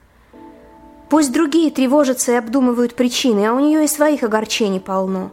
Пусть 1.11 1.35
другие 1.35 1.71
тревожатся 1.71 2.33
и 2.33 2.37
обдумывают 2.37 2.95
причины, 2.95 3.45
а 3.45 3.53
у 3.53 3.61
нее 3.61 3.85
и 3.85 3.89
своих 3.89 4.23
огорчений 4.23 4.81
полно. 4.81 5.33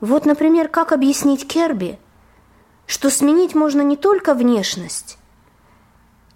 Вот, 0.00 0.24
например, 0.24 0.68
как 0.68 0.92
объяснить 0.92 1.46
Керби, 1.46 1.98
что 2.90 3.10
сменить 3.10 3.54
можно 3.54 3.80
не 3.80 3.96
только 3.96 4.34
внешность, 4.34 5.18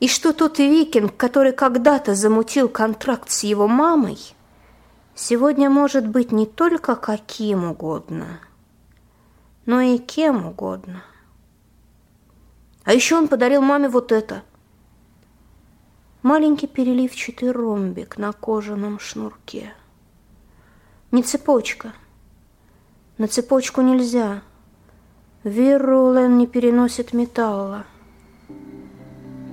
и 0.01 0.09
что 0.09 0.33
тот 0.33 0.59
викинг, 0.59 1.17
который 1.17 1.53
когда-то 1.53 2.15
замутил 2.15 2.69
контракт 2.69 3.31
с 3.31 3.45
его 3.45 3.69
мамой, 3.69 4.19
сегодня 5.15 5.69
может 5.69 6.07
быть 6.07 6.33
не 6.33 6.47
только 6.47 6.97
каким 6.97 7.65
угодно– 7.65 8.41
но 9.67 9.81
и 9.81 9.99
кем 9.99 10.47
угодно. 10.47 11.03
А 12.85 12.93
еще 12.93 13.17
он 13.17 13.29
подарил 13.29 13.63
маме 13.63 13.89
вот 13.89 14.13
это. 14.13 14.43
Маленький 16.23 16.67
переливчатый 16.67 17.51
ромбик 17.51 18.19
на 18.19 18.33
кожаном 18.33 18.99
шнурке. 18.99 19.73
Не 21.13 21.23
цепочка. 21.23 21.95
На 23.19 23.29
цепочку 23.29 23.81
нельзя. 23.81 24.43
Вирулен 25.45 26.39
не 26.39 26.47
переносит 26.47 27.13
металла. 27.13 27.85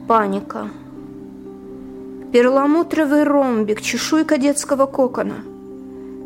Паника. 0.08 0.70
Перламутровый 2.34 3.24
ромбик, 3.24 3.82
чешуйка 3.82 4.38
детского 4.38 4.86
кокона– 4.86 5.44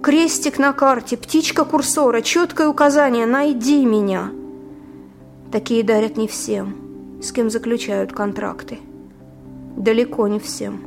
Крестик 0.06 0.60
на 0.60 0.72
карте, 0.72 1.18
птичка 1.18 1.66
курсора, 1.66 2.22
четкое 2.22 2.68
указание 2.68 3.26
«Найди 3.26 3.84
меня». 3.84 4.30
Такие 5.52 5.84
дарят 5.84 6.16
не 6.16 6.28
всем, 6.28 6.76
с 7.24 7.32
кем 7.32 7.50
заключают 7.50 8.14
контракты. 8.14 8.78
Далеко 9.76 10.28
не 10.28 10.40
всем. 10.40 10.80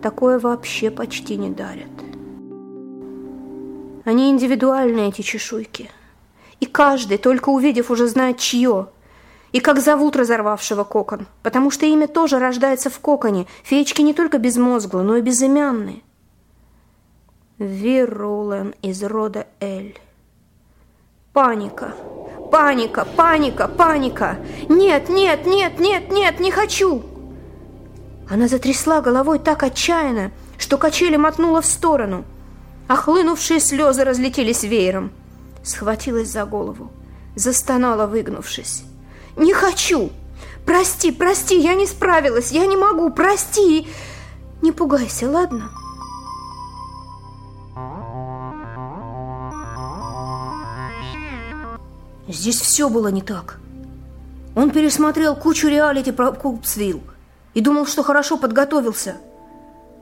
Такое 0.00 0.38
вообще 0.38 0.90
почти 0.90 1.36
не 1.36 1.50
дарят. 1.50 1.92
Они 4.06 4.30
индивидуальные, 4.30 5.10
эти 5.10 5.20
чешуйки. 5.20 5.90
И 6.60 6.66
каждый, 6.66 7.18
только 7.18 7.50
увидев, 7.50 7.90
уже 7.90 8.06
знает, 8.06 8.38
чье. 8.38 8.88
И 9.52 9.60
как 9.60 9.80
зовут 9.80 10.16
разорвавшего 10.16 10.84
кокон. 10.84 11.26
Потому 11.42 11.70
что 11.70 11.86
имя 11.86 12.08
тоже 12.08 12.38
рождается 12.38 12.90
в 12.90 12.98
коконе. 12.98 13.46
Феечки 13.62 14.02
не 14.02 14.14
только 14.14 14.38
безмозглые, 14.38 15.04
но 15.04 15.16
и 15.16 15.22
безымянные. 15.22 16.02
Вирулен 17.58 18.74
из 18.82 19.02
рода 19.02 19.46
Эль. 19.60 19.98
Паника, 21.32 21.94
паника, 22.50 23.04
паника, 23.04 23.68
паника. 23.68 24.38
Нет, 24.68 25.08
нет, 25.08 25.46
нет, 25.46 25.78
нет, 25.78 26.10
нет, 26.10 26.40
не 26.40 26.50
хочу. 26.50 27.02
Она 28.28 28.48
затрясла 28.48 29.00
головой 29.00 29.38
так 29.38 29.62
отчаянно, 29.62 30.32
что 30.58 30.78
качели 30.78 31.16
мотнула 31.16 31.60
в 31.60 31.66
сторону. 31.66 32.24
Охлынувшие 32.88 33.60
слезы 33.60 34.04
разлетелись 34.04 34.62
веером. 34.62 35.12
Схватилась 35.66 36.28
за 36.28 36.44
голову, 36.44 36.92
застонала, 37.34 38.06
выгнувшись. 38.06 38.84
«Не 39.36 39.52
хочу! 39.52 40.10
Прости, 40.64 41.10
прости, 41.10 41.58
я 41.58 41.74
не 41.74 41.86
справилась, 41.86 42.52
я 42.52 42.66
не 42.66 42.76
могу, 42.76 43.10
прости!» 43.10 43.88
Не 44.62 44.70
пугайся, 44.70 45.28
ладно?» 45.28 45.70
Здесь 52.28 52.60
все 52.60 52.88
было 52.88 53.08
не 53.08 53.22
так. 53.22 53.58
Он 54.54 54.70
пересмотрел 54.70 55.34
кучу 55.34 55.66
реалити 55.66 56.12
про 56.12 56.30
Купсвилл 56.30 57.02
и 57.54 57.60
думал, 57.60 57.86
что 57.86 58.04
хорошо 58.04 58.36
подготовился. 58.36 59.16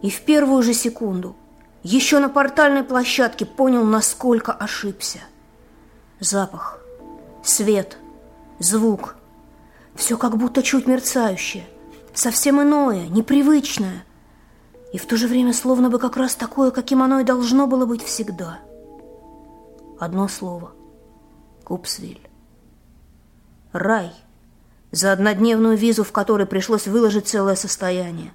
И 0.03 0.11
в 0.11 0.21
первую 0.21 0.63
же 0.63 0.75
секунду, 0.75 1.35
еще 1.83 2.19
на 2.19 2.29
портальной 2.29 2.83
площадке, 2.83 3.47
понял, 3.47 3.83
насколько 3.83 4.53
ошибся. 4.53 5.21
Запах, 6.25 6.81
свет, 7.43 7.99
звук– 8.59 9.17
все 9.95 10.17
как 10.17 10.37
будто 10.37 10.63
чуть 10.63 10.87
мерцающее, 10.87 11.67
совсем 12.15 12.61
иное, 12.63 13.07
непривычное– 13.09 14.05
и 14.95 14.97
в 14.97 15.07
то 15.07 15.17
же 15.17 15.27
время 15.27 15.53
словно 15.53 15.91
бы 15.91 15.99
как 15.99 16.17
раз 16.17 16.37
такое, 16.37 16.71
каким 16.71 17.03
оно 17.03 17.19
и 17.19 17.25
должно 17.25 17.67
было 17.67 17.85
быть 17.85 18.05
всегда. 18.05 18.61
Одно 19.99 20.29
слово. 20.29 20.71
Купсвиль. 21.65 22.21
Рай. 23.73 24.13
За 24.93 25.11
однодневную 25.11 25.77
визу, 25.77 26.05
в 26.05 26.13
которой 26.13 26.47
пришлось 26.47 26.87
выложить 26.87 27.27
целое 27.27 27.57
состояние. 27.57 28.33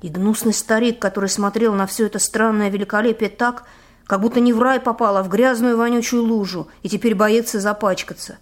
И 0.00 0.08
гнусный 0.08 0.54
старик, 0.54 0.98
который 0.98 1.28
смотрел 1.28 1.74
на 1.74 1.86
все 1.86 2.06
это 2.06 2.18
странное 2.18 2.70
великолепие 2.70 3.28
так, 3.28 3.64
как 4.06 4.20
будто 4.20 4.40
не 4.40 4.52
в 4.52 4.62
рай 4.62 4.80
попал, 4.80 5.16
а 5.16 5.22
в 5.22 5.28
грязную 5.28 5.76
вонючую 5.76 6.24
лужу, 6.24 6.68
и 6.82 6.88
теперь 6.88 7.14
боится 7.14 7.60
запачкаться. 7.60 8.38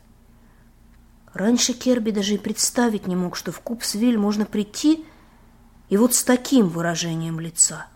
Раньше 1.33 1.72
Керби 1.72 2.11
даже 2.11 2.35
и 2.35 2.38
представить 2.38 3.07
не 3.07 3.16
мог, 3.16 3.35
что 3.35 3.50
в 3.50 3.61
Купсвиль 3.61 4.18
можно 4.18 4.44
прийти 4.44 5.05
и 5.88 5.96
вот 5.96 6.14
с 6.14 6.22
таким 6.22 6.68
выражением 6.68 7.40
лица. 7.40 7.87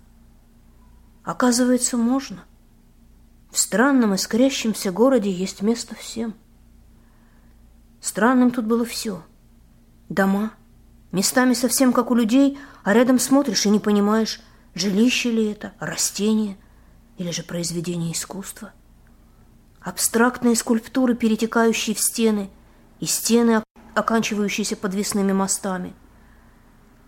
Оказывается, 1.24 1.96
можно. 1.96 2.44
В 3.50 3.58
странном 3.58 4.14
искрящемся 4.14 4.90
городе 4.90 5.30
есть 5.30 5.62
место 5.62 5.94
всем. 5.94 6.34
Странным 8.00 8.50
тут 8.50 8.64
было 8.64 8.84
все. 8.84 9.22
Дома, 10.08 10.52
местами 11.12 11.52
совсем 11.52 11.92
как 11.92 12.10
у 12.10 12.14
людей, 12.14 12.58
а 12.82 12.94
рядом 12.94 13.18
смотришь 13.18 13.66
и 13.66 13.70
не 13.70 13.78
понимаешь, 13.78 14.40
жилище 14.74 15.30
ли 15.30 15.50
это, 15.50 15.74
растение 15.78 16.56
или 17.18 17.30
же 17.30 17.42
произведение 17.42 18.12
искусства. 18.12 18.72
Абстрактные 19.80 20.56
скульптуры, 20.56 21.14
перетекающие 21.14 21.94
в 21.94 22.00
стены, 22.00 22.50
и 23.00 23.06
стены, 23.06 23.62
оканчивающиеся 23.94 24.76
подвесными 24.76 25.32
мостами– 25.32 25.92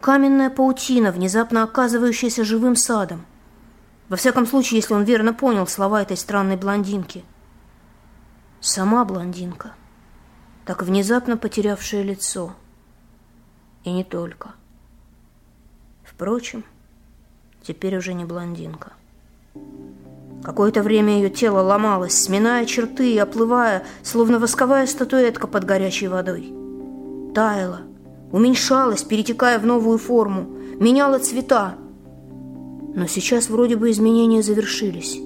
Каменная 0.00 0.48
паутина, 0.48 1.12
внезапно 1.12 1.62
оказывающаяся 1.62 2.42
живым 2.42 2.74
садом. 2.74 3.26
Во 4.08 4.16
всяком 4.16 4.46
случае, 4.46 4.78
если 4.80 4.94
он 4.94 5.04
верно 5.04 5.34
понял 5.34 5.66
слова 5.66 6.00
этой 6.00 6.16
странной 6.16 6.56
блондинки. 6.56 7.22
Сама 8.60 9.04
блондинка, 9.04 9.74
так 10.64 10.82
внезапно 10.82 11.36
потерявшая 11.36 12.02
лицо. 12.02 12.56
И 13.84 13.92
не 13.92 14.02
только. 14.02 14.54
Впрочем, 16.02 16.64
теперь 17.62 17.96
уже 17.96 18.14
не 18.14 18.24
блондинка. 18.24 18.94
Какое-то 20.42 20.82
время 20.82 21.16
ее 21.16 21.28
тело 21.28 21.60
ломалось, 21.60 22.14
сминая 22.14 22.64
черты 22.64 23.12
и 23.12 23.18
оплывая, 23.18 23.84
словно 24.02 24.38
восковая 24.38 24.86
статуэтка 24.86 25.46
под 25.46 25.64
горячей 25.64 26.08
водой. 26.08 26.52
Таяло, 27.34 27.82
уменьшалась, 28.32 29.04
перетекая 29.04 29.58
в 29.58 29.66
новую 29.66 29.98
форму, 29.98 30.44
меняла 30.80 31.18
цвета. 31.18 31.74
Но 32.94 33.06
сейчас 33.06 33.50
вроде 33.50 33.76
бы 33.76 33.90
изменения 33.90 34.42
завершились. 34.42 35.20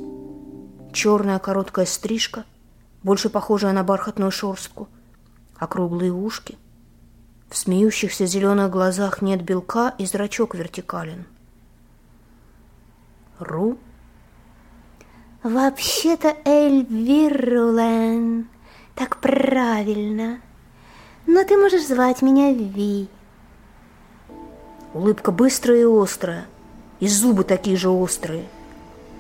Черная 0.93 1.39
короткая 1.39 1.87
стрижка, 1.87 2.45
больше 3.05 3.29
похожая 3.29 3.73
на 3.73 3.85
бархатную 3.85 4.33
шерстку, 4.33 4.89
округлые 5.57 6.13
ушки. 6.13 6.59
В 7.51 7.57
смеющихся 7.57 8.27
зеленых 8.27 8.71
глазах 8.71 9.23
нет 9.23 9.43
белка, 9.43 9.95
и 9.99 10.07
зрачок 10.07 10.57
вертикален. 10.57 11.25
Ру? 13.39 13.79
Вообще-то 15.45 16.37
Эльвирулен. 16.45 16.89
Так 18.97 19.19
правильно 19.19 20.41
но 21.27 21.45
ты 21.45 21.57
можешь 21.57 21.87
звать 21.87 22.23
меня 22.23 22.53
Ви. 22.53 23.09
Улыбка 24.93 25.33
быстрая 25.33 25.81
и 25.81 25.85
острая, 25.85 26.47
и 27.01 27.09
зубы 27.09 27.45
такие 27.45 27.77
же 27.77 27.89
острые. 27.89 28.45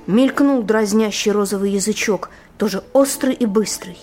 Мелькнул 0.06 0.62
дразнящий 0.62 1.32
розовый 1.32 1.72
язычок, 1.72 2.30
тоже 2.58 2.84
острый 2.92 3.34
и 3.34 3.46
быстрый. 3.46 3.98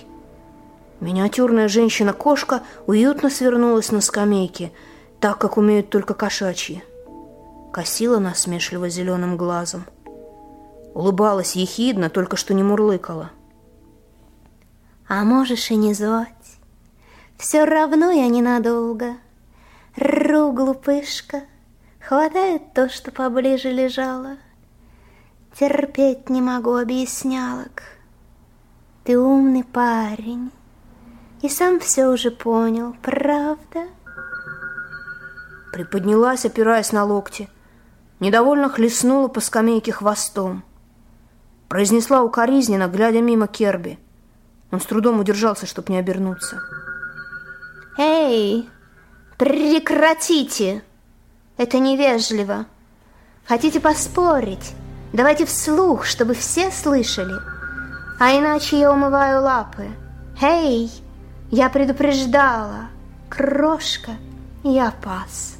Миниатюрная 0.99 1.67
женщина-кошка 1.67 2.63
уютно 2.87 3.29
свернулась 3.29 3.91
на 3.91 4.01
скамейке, 4.01 4.71
так, 5.19 5.37
как 5.37 5.57
умеют 5.57 5.89
только 5.89 6.13
кошачьи. 6.13 6.83
Косила 7.71 8.19
насмешливо 8.19 8.89
зеленым 8.89 9.37
глазом. 9.37 9.85
Улыбалась 10.93 11.55
ехидно, 11.55 12.09
только 12.09 12.35
что 12.35 12.53
не 12.53 12.63
мурлыкала. 12.63 13.31
«А 15.07 15.23
можешь 15.23 15.71
и 15.71 15.75
не 15.75 15.93
звать. 15.93 16.57
Все 17.37 17.65
равно 17.65 18.11
я 18.11 18.27
ненадолго. 18.27 19.15
Ру, 19.95 20.51
глупышка, 20.53 21.41
хватает 21.99 22.73
то, 22.73 22.87
что 22.87 23.11
поближе 23.11 23.71
лежало. 23.71 24.37
Терпеть 25.53 26.29
не 26.29 26.41
могу 26.41 26.75
объяснялок. 26.75 27.83
Ты 29.03 29.19
умный 29.19 29.63
парень, 29.63 30.51
и 31.41 31.49
сам 31.49 31.79
все 31.79 32.07
уже 32.07 32.31
понял, 32.31 32.95
правда? 33.01 33.87
Приподнялась, 35.73 36.45
опираясь 36.45 36.91
на 36.91 37.03
локти. 37.03 37.49
Недовольно 38.19 38.69
хлестнула 38.69 39.27
по 39.27 39.39
скамейке 39.39 39.91
хвостом. 39.91 40.63
Произнесла 41.71 42.21
укоризненно, 42.21 42.89
глядя 42.89 43.21
мимо 43.21 43.47
Керби. 43.47 43.97
Он 44.71 44.81
с 44.81 44.83
трудом 44.83 45.21
удержался, 45.21 45.65
чтобы 45.65 45.93
не 45.93 45.99
обернуться.— 45.99 46.59
Эй, 47.97 48.69
прекратите! 49.37 50.83
Это 51.55 51.79
невежливо. 51.79 52.65
Хотите 53.47 53.79
поспорить? 53.79 54.73
Давайте 55.13 55.45
вслух, 55.45 56.03
чтобы 56.03 56.33
все 56.33 56.71
слышали. 56.71 57.35
А 58.19 58.37
иначе 58.37 58.77
я 58.77 58.91
умываю 58.91 59.41
лапы. 59.41 59.87
Эй, 60.41 60.91
я 61.51 61.69
предупреждала. 61.69 62.89
Крошка, 63.29 64.11
я 64.65 64.93
пас. 65.01 65.55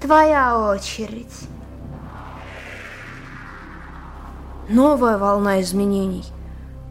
Твоя 0.00 0.58
очередь. 0.58 1.53
Новая 4.68 5.18
волна 5.18 5.60
изменений. 5.60 6.24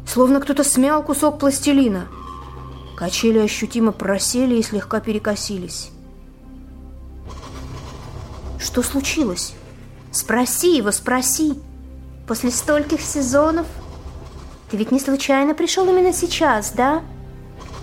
Словно 0.08 0.40
кто-то 0.40 0.64
смял 0.64 1.04
кусок 1.04 1.40
пластилина– 1.40 2.08
Качели 2.96 3.40
ощутимо 3.40 3.92
просели 3.92 4.56
и 4.56 4.64
слегка 4.64 5.00
перекосились. 5.00 5.90
Что 8.60 8.84
случилось? 8.84 9.54
Спроси 10.12 10.78
его, 10.78 10.92
спроси. 10.92 11.60
После 12.28 12.52
стольких 12.52 13.02
сезонов 13.02 13.68
ты 14.70 14.78
ведь 14.78 14.92
не 14.92 15.00
случайно 15.00 15.54
пришел 15.54 15.90
именно 15.90 16.14
сейчас, 16.14 16.72
да? 16.72 17.02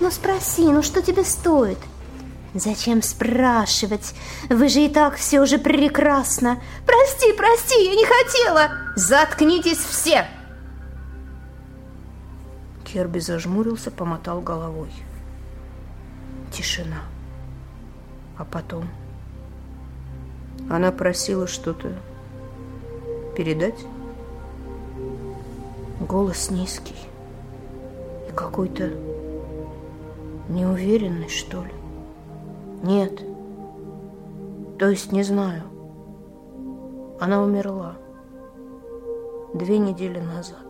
Ну 0.00 0.10
спроси, 0.10 0.62
ну 0.62 0.82
что 0.82 1.02
тебе 1.02 1.24
стоит? 1.24 1.78
Зачем 2.54 3.00
спрашивать? 3.02 4.14
Вы 4.48 4.68
же 4.68 4.80
и 4.80 4.88
так 4.88 5.16
все 5.16 5.40
уже 5.40 5.58
прекрасно. 5.58 6.60
Прости, 6.84 7.32
прости, 7.32 7.84
я 7.84 7.94
не 7.94 8.04
хотела. 8.04 8.70
Заткнитесь 8.96 9.78
все! 9.78 10.26
Керби 12.84 13.20
зажмурился, 13.20 13.92
помотал 13.92 14.40
головой. 14.40 14.90
Тишина. 16.52 17.02
А 18.36 18.44
потом... 18.44 18.88
Она 20.68 20.92
просила 20.92 21.46
что-то 21.46 21.96
передать. 23.36 23.78
Голос 26.00 26.50
низкий 26.50 26.96
и 28.28 28.32
какой-то 28.32 28.92
неуверенный, 30.48 31.28
что 31.28 31.64
ли. 31.64 31.79
Нет, 32.82 33.22
То 34.78 34.88
есть 34.88 35.12
не 35.12 35.22
знаю. 35.22 35.62
Она 37.20 37.42
умерла 37.42 37.96
две 39.52 39.78
недели 39.78 40.18
назад. 40.18 40.66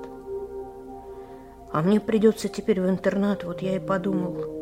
А 1.73 1.83
мне 1.83 2.01
придется 2.01 2.49
теперь 2.49 2.81
в 2.81 2.89
интернат, 2.89 3.45
вот 3.45 3.63
я 3.63 3.77
и 3.77 3.79
подумал. 3.79 4.61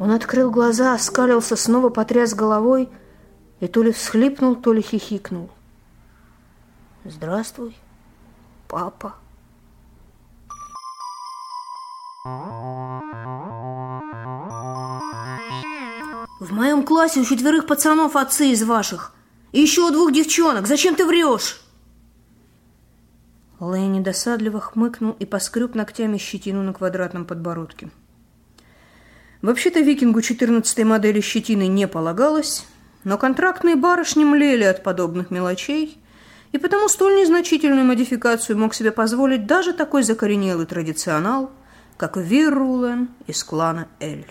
Он 0.00 0.10
открыл 0.10 0.50
глаза, 0.50 0.94
оскалился, 0.94 1.54
снова 1.54 1.90
потряс 1.90 2.34
головой 2.34 2.88
и 3.60 3.68
то 3.68 3.82
ли 3.82 3.92
всхлипнул, 3.92 4.56
то 4.56 4.72
ли 4.72 4.82
хихикнул. 4.82 5.50
«Здравствуй, 7.04 7.76
папа». 8.66 9.14
В 16.50 16.52
моем 16.52 16.82
классе 16.82 17.20
у 17.20 17.24
четверых 17.24 17.66
пацанов 17.66 18.16
отцы 18.16 18.48
из 18.48 18.64
ваших. 18.64 19.12
И 19.52 19.60
еще 19.60 19.82
у 19.82 19.92
двух 19.92 20.12
девчонок. 20.12 20.66
Зачем 20.66 20.96
ты 20.96 21.06
врешь? 21.06 21.60
Лэнни 23.60 24.00
досадливо 24.00 24.58
хмыкнул 24.58 25.12
и 25.12 25.26
поскреб 25.26 25.76
ногтями 25.76 26.18
щетину 26.18 26.64
на 26.64 26.72
квадратном 26.72 27.24
подбородке. 27.24 27.90
Вообще-то 29.42 29.78
викингу 29.78 30.22
14 30.22 30.84
модели 30.84 31.20
щетины 31.20 31.68
не 31.68 31.86
полагалось, 31.86 32.66
но 33.04 33.16
контрактные 33.16 33.76
барышни 33.76 34.24
млели 34.24 34.64
от 34.64 34.82
подобных 34.82 35.30
мелочей, 35.30 36.02
и 36.50 36.58
потому 36.58 36.88
столь 36.88 37.14
незначительную 37.14 37.84
модификацию 37.84 38.58
мог 38.58 38.74
себе 38.74 38.90
позволить 38.90 39.46
даже 39.46 39.72
такой 39.72 40.02
закоренелый 40.02 40.66
традиционал, 40.66 41.52
как 41.96 42.16
Вир 42.16 42.52
Рулен 42.52 43.10
из 43.28 43.44
клана 43.44 43.86
Эль. 44.00 44.26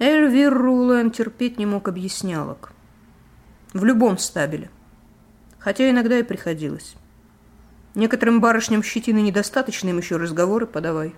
Эльвир 0.00 0.52
Рулен 0.52 1.12
терпеть 1.12 1.56
не 1.56 1.66
мог 1.66 1.86
объяснялок. 1.86 2.72
В 3.72 3.84
любом 3.84 4.18
стабеле. 4.18 4.68
Хотя 5.58 5.88
иногда 5.88 6.18
и 6.18 6.24
приходилось. 6.24 6.96
Некоторым 7.94 8.40
барышням 8.40 8.82
щетины 8.82 9.22
недостаточно, 9.22 9.90
им 9.90 9.98
еще 9.98 10.16
разговоры 10.16 10.66
подавай. 10.66 11.14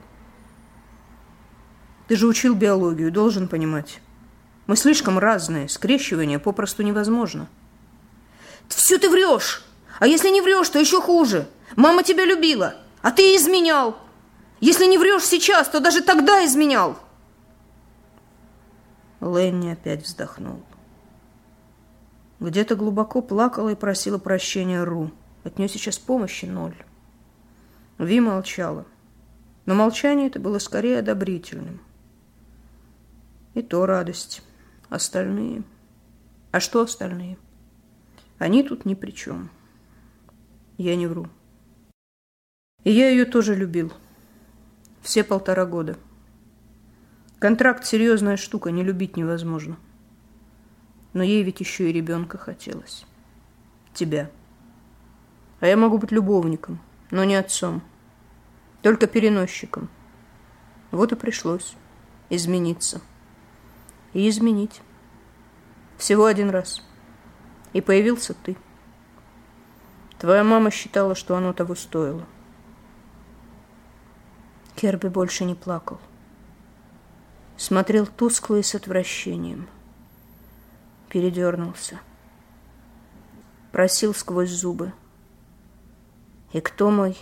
Ты 2.06 2.16
же 2.16 2.26
учил 2.26 2.54
биологию, 2.54 3.10
должен 3.10 3.48
понимать. 3.48 4.00
Мы 4.66 4.76
слишком 4.76 5.18
разные, 5.18 5.70
скрещивание 5.70 6.38
попросту 6.38 6.82
невозможно. 6.82 7.48
Все 8.68 8.98
ты 8.98 9.08
врешь! 9.08 9.64
А 9.98 10.06
если 10.06 10.28
не 10.28 10.42
врешь, 10.42 10.68
то 10.68 10.78
еще 10.78 11.00
хуже. 11.00 11.48
Мама 11.76 12.02
тебя 12.02 12.26
любила, 12.26 12.74
а 13.00 13.10
ты 13.10 13.34
изменял. 13.36 13.96
Если 14.60 14.84
не 14.84 14.98
врешь 14.98 15.24
сейчас, 15.24 15.68
то 15.68 15.80
даже 15.80 16.02
тогда 16.02 16.44
изменял. 16.44 16.98
Ленни 19.26 19.70
опять 19.70 20.04
вздохнул. 20.04 20.62
Где-то 22.40 22.76
глубоко 22.76 23.22
плакала 23.22 23.70
и 23.70 23.74
просила 23.74 24.18
прощения 24.18 24.84
Ру. 24.84 25.10
От 25.44 25.58
нее 25.58 25.68
сейчас 25.68 25.98
помощи 25.98 26.44
ноль. 26.44 26.76
Ви 27.98 28.20
молчала. 28.20 28.84
Но 29.64 29.74
молчание 29.74 30.28
это 30.28 30.38
было 30.38 30.58
скорее 30.58 30.98
одобрительным. 30.98 31.80
И 33.54 33.62
то 33.62 33.86
радость. 33.86 34.42
Остальные... 34.88 35.62
А 36.52 36.60
что 36.60 36.82
остальные? 36.82 37.38
Они 38.38 38.62
тут 38.62 38.84
ни 38.84 38.94
при 38.94 39.10
чем. 39.10 39.50
Я 40.78 40.94
не 40.94 41.06
вру. 41.06 41.26
И 42.84 42.90
я 42.90 43.08
ее 43.08 43.24
тоже 43.24 43.54
любил. 43.54 43.92
Все 45.02 45.24
полтора 45.24 45.64
года. 45.64 45.96
Контракт– 47.38 47.84
серьезная 47.86 48.38
штука, 48.38 48.70
не 48.70 48.82
любить 48.82 49.18
невозможно. 49.18 49.76
Но 51.12 51.22
ей 51.22 51.42
ведь 51.42 51.60
еще 51.60 51.90
и 51.90 51.92
ребенка 51.92 52.38
хотелось. 52.38 53.04
Тебя. 53.92 54.30
А 55.60 55.66
я 55.66 55.76
могу 55.76 55.98
быть 55.98 56.12
любовником, 56.12 56.80
но 57.10 57.24
не 57.24 57.34
отцом. 57.34 57.82
Только 58.80 59.06
переносчиком. 59.06 59.90
Вот 60.90 61.12
и 61.12 61.16
пришлось 61.16 61.76
измениться. 62.30 63.02
И 64.14 64.26
изменить. 64.30 64.80
Всего 65.98 66.24
один 66.24 66.48
раз. 66.48 66.82
И 67.74 67.82
появился 67.82 68.32
ты. 68.32 68.56
Твоя 70.18 70.42
мама 70.42 70.70
считала, 70.70 71.14
что 71.14 71.36
оно 71.36 71.52
того 71.52 71.74
стоило. 71.74 72.24
Керби 74.74 75.08
больше 75.08 75.44
не 75.44 75.54
плакал 75.54 76.00
смотрел 77.56 78.06
тускло 78.06 78.56
и 78.56 78.62
с 78.62 78.74
отвращением. 78.74 79.68
Передернулся. 81.08 82.00
Просил 83.72 84.14
сквозь 84.14 84.50
зубы. 84.50 84.92
«И 86.52 86.60
кто 86.60 86.90
мой 86.90 87.16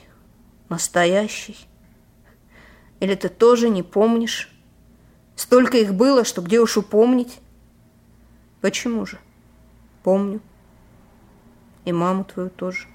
настоящий? 0.68 1.56
Или 3.00 3.14
ты 3.14 3.28
тоже 3.28 3.68
не 3.68 3.82
помнишь? 3.82 4.50
Столько 5.36 5.78
их 5.78 5.94
было, 5.94 6.24
что 6.24 6.42
где 6.42 6.60
уж 6.60 6.76
упомнить?» 6.76 7.40
«Почему 8.60 9.04
же? 9.04 9.18
Помню. 10.02 10.40
И 11.84 11.92
маму 11.92 12.24
твою 12.24 12.48
тоже. 12.50 12.88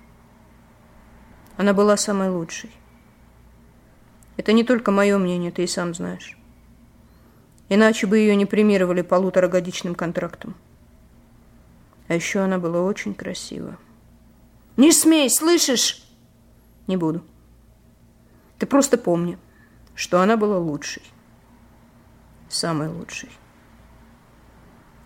Она 1.58 1.74
была 1.74 1.98
самой 1.98 2.30
лучшей. 2.30 2.72
Это 4.38 4.54
не 4.54 4.64
только 4.64 4.92
мое 4.92 5.18
мнение, 5.18 5.52
ты 5.52 5.66
и 5.66 5.68
сам 5.68 5.94
знаешь. 5.94 6.39
Иначе 7.70 8.07
бы 8.07 8.17
ее 8.17 8.36
не 8.36 8.47
премировали 8.47 9.03
полуторагодичным 9.03 9.93
контрактом. 9.93 10.55
А 12.07 12.15
еще 12.15 12.39
она 12.39 12.57
была 12.57 12.82
очень 12.82 13.13
красива. 13.13 13.78
«Не 14.76 14.91
смей, 14.91 15.30
слышишь?» 15.30 16.03
«Не 16.88 16.97
буду. 16.97 17.24
Ты 18.57 18.65
просто 18.65 18.97
помни, 18.97 19.38
что 19.93 20.20
она 20.20 20.36
была 20.36 20.57
лучшей. 20.57 21.03
Самой 22.49 22.88
лучшей. 22.88 23.30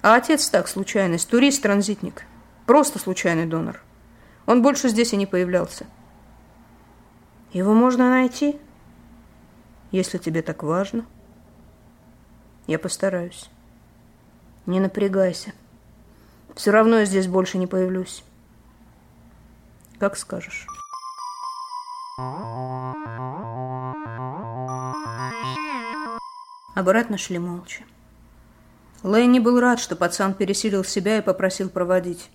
А 0.01 0.15
отец 0.15 0.49
так, 0.49 0.69
случайность, 0.69 1.29
турист-транзитник. 1.29 2.23
Просто 2.65 2.99
случайный 2.99 3.45
донор. 3.45 3.81
Он 4.45 4.61
больше 4.61 4.87
здесь 4.87 5.11
и 5.11 5.17
не 5.17 5.25
появлялся. 5.25 5.85
Его 7.51 7.73
можно 7.73 8.09
найти, 8.09 8.57
если 9.91 10.17
тебе 10.17 10.41
так 10.41 10.63
важно». 10.63 11.05
Я 12.67 12.79
постараюсь. 12.79 13.49
Не 14.65 14.79
напрягайся. 14.79 15.51
Все 16.55 16.71
равно 16.71 16.99
я 16.99 17.05
здесь 17.05 17.27
больше 17.27 17.57
не 17.57 17.67
появлюсь. 17.67 18.23
Как 19.99 20.15
скажешь. 20.15 20.65
Обратно 26.75 27.17
шли 27.17 27.37
молча. 27.37 27.83
Лэнни 29.03 29.39
был 29.39 29.59
рад, 29.59 29.79
что 29.79 29.97
пацан 29.97 30.33
пересилил 30.33 30.85
себя 30.85 31.17
и 31.17 31.21
попросил 31.21 31.69
проводить. 31.69 32.29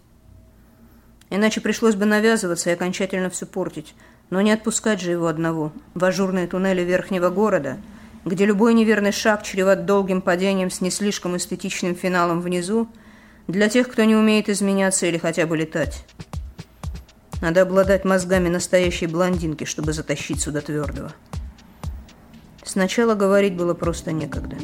Иначе 1.31 1.63
пришлось 1.63 1.95
бы 1.95 2.05
навязываться 2.05 2.69
и 2.69 2.75
окончательно 2.75 3.31
все 3.31 3.47
портить. 3.47 3.95
Но 4.29 4.43
не 4.43 4.53
отпускать 4.53 5.01
же 5.01 5.11
его 5.11 5.27
одного 5.27 5.73
в 5.95 6.05
ажурные 6.05 6.47
туннели 6.47 6.83
верхнего 6.83 7.31
города– 7.31 7.79
где 8.29 8.45
любой 8.45 8.75
неверный 8.75 9.13
шаг 9.13 9.43
чреват 9.43 9.87
долгим 9.87 10.21
падением 10.21 10.71
с 10.71 10.81
не 10.81 10.91
слишком 10.91 11.37
эстетичным 11.37 11.95
финалом 11.95 12.41
внизу, 12.41 12.89
для 13.47 13.69
тех, 13.69 13.89
кто 13.89 14.05
не 14.05 14.15
умеет 14.15 14.49
изменяться 14.49 15.07
или 15.07 15.17
хотя 15.17 15.47
бы 15.47 15.57
летать. 15.57 16.05
Надо 17.41 17.63
обладать 17.63 18.05
мозгами 18.05 18.49
настоящей 18.49 19.07
блондинки, 19.07 19.65
чтобы 19.65 19.93
затащить 19.93 20.41
сюда 20.41 20.61
твердого. 20.61 21.13
Сначала 22.65 23.15
говорить 23.15 23.57
было 23.57 23.73
просто 23.73 24.13
некогда. 24.13 24.57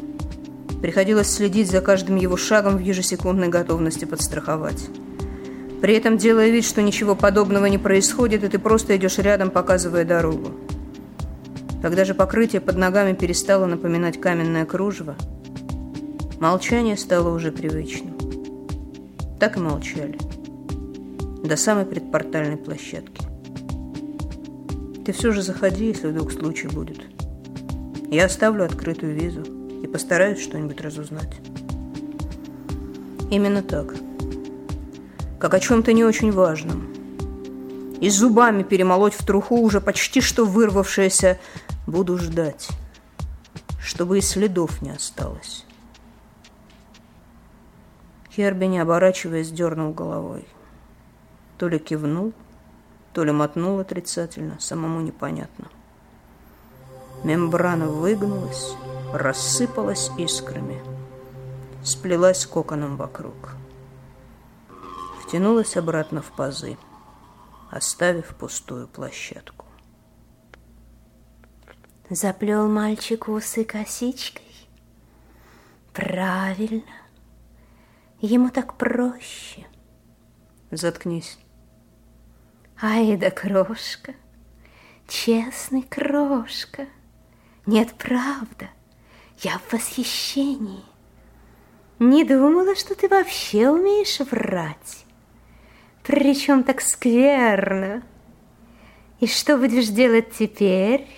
Приходилось 0.83 1.31
следить 1.31 1.71
за 1.71 1.81
каждым 1.81 2.17
его 2.17 2.37
шагом 2.37 2.77
в 2.77 2.81
ежесекундной 2.81 3.49
готовности 3.49 4.05
подстраховать. 4.05 4.91
При 5.81 5.95
этом 5.95 6.19
делая 6.19 6.51
вид, 6.51 6.65
что 6.65 6.83
ничего 6.83 7.15
подобного 7.15 7.67
не 7.67 7.79
происходит, 7.79 8.45
и 8.45 8.49
ты 8.49 8.59
просто 8.59 8.97
идешь 8.97 9.19
рядом, 9.19 9.51
показывая 9.51 10.05
дорогу. 10.05 10.53
Когда 11.85 12.07
же 12.07 12.15
покрытие 12.15 12.63
под 12.63 12.79
ногами 12.79 13.13
перестало 13.13 13.67
напоминать 13.67 14.19
каменное 14.19 14.65
кружево, 14.65 15.17
молчание 16.41 16.97
стало 16.97 17.29
уже 17.29 17.53
привычным. 17.53 18.17
Так 19.39 19.59
и 19.59 19.61
молчали. 19.61 20.19
До 21.45 21.59
самой 21.59 21.85
предпортальной 21.85 22.57
площадки. 22.57 23.27
Ты 25.05 25.13
все 25.13 25.31
же 25.31 25.43
заходи, 25.43 25.89
если 25.89 26.07
вдруг 26.07 26.33
случай 26.33 26.69
будет. 26.69 27.03
Я 28.11 28.25
оставлю 28.25 28.65
открытую 28.65 29.15
визу 29.15 29.43
и 29.83 29.87
постараюсь 29.87 30.41
что-нибудь 30.41 30.81
разузнать. 30.81 31.37
Именно 33.31 33.63
так. 33.63 33.95
Как 35.39 35.53
о 35.53 35.61
чем-то 35.61 35.93
не 35.93 36.03
очень 36.03 36.33
важном. 36.33 36.89
И 38.01 38.09
зубами 38.09 38.63
перемолоть 38.63 39.13
в 39.13 39.27
труху 39.27 39.61
уже 39.61 39.83
почти 39.83 40.23
что 40.23 40.47
вырвавшееся 40.47 41.39
Буду 41.87 42.17
ждать, 42.17 42.69
чтобы 43.79 44.19
и 44.19 44.23
следов 44.23 44.81
не 44.81 44.91
осталось. 44.91 45.67
Херби, 48.31 48.65
не 48.65 48.79
оборачиваясь, 48.79 49.51
дернул 49.51 49.93
головой. 49.93 50.49
То 51.59 51.69
ли 51.69 51.79
кивнул, 51.79 52.33
то 53.13 53.23
ли 53.23 53.33
мотнул 53.33 53.79
отрицательно, 53.79 54.59
самому 54.61 55.03
непонятно. 55.03 55.69
Мембрана 57.23 57.87
выгнулась, 57.87 58.75
рассыпалась 59.13 60.11
искрами, 60.17 60.83
сплелась 61.85 62.47
коконом 62.47 62.97
вокруг. 62.97 63.53
Втянулась 65.23 65.77
обратно 65.77 66.23
в 66.23 66.33
пазы, 66.33 66.79
оставив 67.71 68.35
пустую 68.37 68.89
площадку. 68.89 69.64
Заплел 72.11 72.69
мальчик 72.69 73.29
усы 73.29 73.65
косичкой. 73.65 74.45
Правильно. 75.95 76.83
Ему 78.21 78.51
так 78.51 78.77
проще. 78.77 79.67
Заткнись. 80.71 81.39
Ай 82.83 83.17
да 83.17 83.31
крошка, 83.31 84.15
честный 85.09 85.83
крошка. 85.83 86.89
Нет, 87.65 87.95
правда, 87.95 88.69
я 89.39 89.59
в 89.59 89.73
восхищении. 89.73 90.85
Не 91.99 92.25
думала, 92.25 92.75
что 92.75 92.95
ты 92.95 93.09
вообще 93.09 93.71
умеешь 93.71 94.21
врать. 94.21 95.07
Причем 96.03 96.65
так 96.65 96.81
скверно. 96.83 98.03
И 99.21 99.27
что 99.27 99.57
будешь 99.57 99.89
делать 99.89 100.33
теперь? 100.33 101.09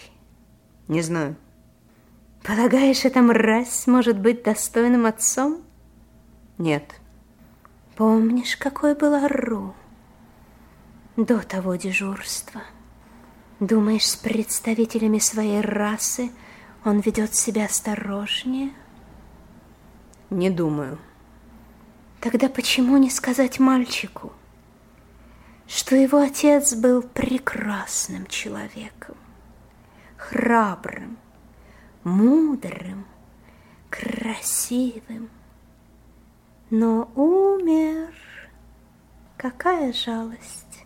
Не 0.88 1.02
знаю. 1.02 1.36
Полагаешь, 2.42 3.04
эта 3.04 3.22
мразь 3.22 3.86
может 3.86 4.18
быть 4.18 4.44
достойным 4.44 5.06
отцом? 5.06 5.62
Нет. 6.58 6.94
Помнишь, 7.96 8.56
какой 8.56 8.94
была 8.94 9.26
Ру 9.26 9.74
до 11.16 11.38
того 11.40 11.76
дежурства? 11.76 12.62
Думаешь, 13.58 14.06
с 14.06 14.16
представителями 14.16 15.18
своей 15.18 15.60
расы 15.60 16.30
он 16.84 17.00
ведет 17.00 17.34
себя 17.34 17.64
осторожнее? 17.64 18.70
Не 20.30 20.50
думаю. 20.50 20.98
Тогда 22.20 22.48
почему 22.48 22.96
не 22.96 23.10
сказать 23.10 23.58
мальчику, 23.58 24.32
что 25.66 25.96
его 25.96 26.18
отец 26.18 26.74
был 26.74 27.02
прекрасным 27.02 28.26
человеком, 28.26 29.16
храбрым, 30.28 31.18
мудрым, 32.02 33.06
красивым, 33.90 35.30
но 36.70 37.10
умер. 37.14 38.12
Какая 39.36 39.92
жалость! 39.92 40.84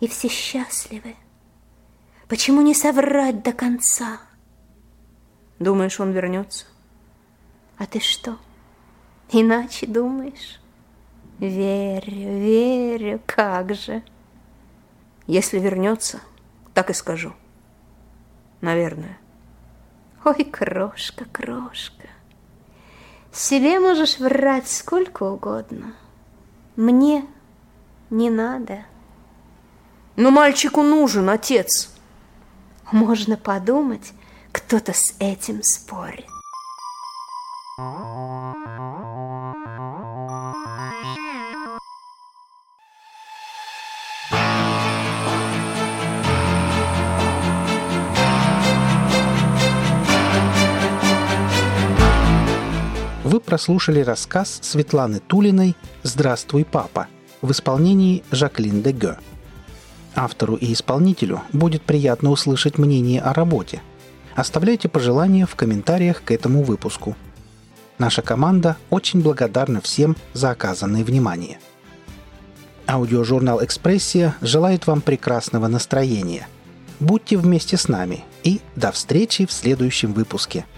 И 0.00 0.08
все 0.08 0.28
счастливы. 0.28 1.16
Почему 2.28 2.60
не 2.60 2.74
соврать 2.74 3.42
до 3.42 3.52
конца? 3.52 4.20
Думаешь, 5.58 5.98
он 5.98 6.12
вернется? 6.12 6.66
А 7.78 7.86
ты 7.86 8.00
что, 8.00 8.36
иначе 9.30 9.86
думаешь? 9.86 10.60
Верю, 11.38 12.38
верю, 12.38 13.22
как 13.24 13.74
же. 13.74 14.02
Если 15.26 15.58
вернется, 15.58 16.20
так 16.74 16.90
и 16.90 16.92
скажу. 16.92 17.32
Наверное. 18.60 19.18
Ой, 20.24 20.44
крошка, 20.44 21.24
крошка, 21.26 22.08
себе 23.32 23.78
можешь 23.78 24.18
врать 24.18 24.68
сколько 24.68 25.22
угодно. 25.24 25.94
Мне 26.76 27.24
не 28.10 28.30
надо. 28.30 28.84
Но 30.16 30.30
мальчику 30.30 30.82
нужен 30.82 31.30
отец. 31.30 31.94
Можно 32.90 33.36
подумать, 33.36 34.12
кто-то 34.50 34.92
с 34.92 35.14
этим 35.20 35.62
спорит. 35.62 36.26
Вы 53.28 53.40
прослушали 53.40 54.00
рассказ 54.00 54.58
Светланы 54.62 55.20
Тулиной 55.20 55.76
«Здравствуй, 56.02 56.64
папа» 56.64 57.08
в 57.42 57.50
исполнении 57.50 58.24
Жаклин 58.30 58.80
Деге. 58.80 59.18
Автору 60.14 60.54
и 60.54 60.72
исполнителю 60.72 61.42
будет 61.52 61.82
приятно 61.82 62.30
услышать 62.30 62.78
мнение 62.78 63.20
о 63.20 63.34
работе. 63.34 63.82
Оставляйте 64.34 64.88
пожелания 64.88 65.44
в 65.44 65.56
комментариях 65.56 66.24
к 66.24 66.30
этому 66.30 66.62
выпуску. 66.62 67.18
Наша 67.98 68.22
команда 68.22 68.78
очень 68.88 69.20
благодарна 69.20 69.82
всем 69.82 70.16
за 70.32 70.48
оказанное 70.52 71.04
внимание. 71.04 71.58
Аудиожурнал 72.86 73.62
«Экспрессия» 73.62 74.36
желает 74.40 74.86
вам 74.86 75.02
прекрасного 75.02 75.68
настроения. 75.68 76.48
Будьте 76.98 77.36
вместе 77.36 77.76
с 77.76 77.88
нами 77.88 78.24
и 78.42 78.62
до 78.74 78.90
встречи 78.90 79.44
в 79.44 79.52
следующем 79.52 80.14
выпуске– 80.14 80.64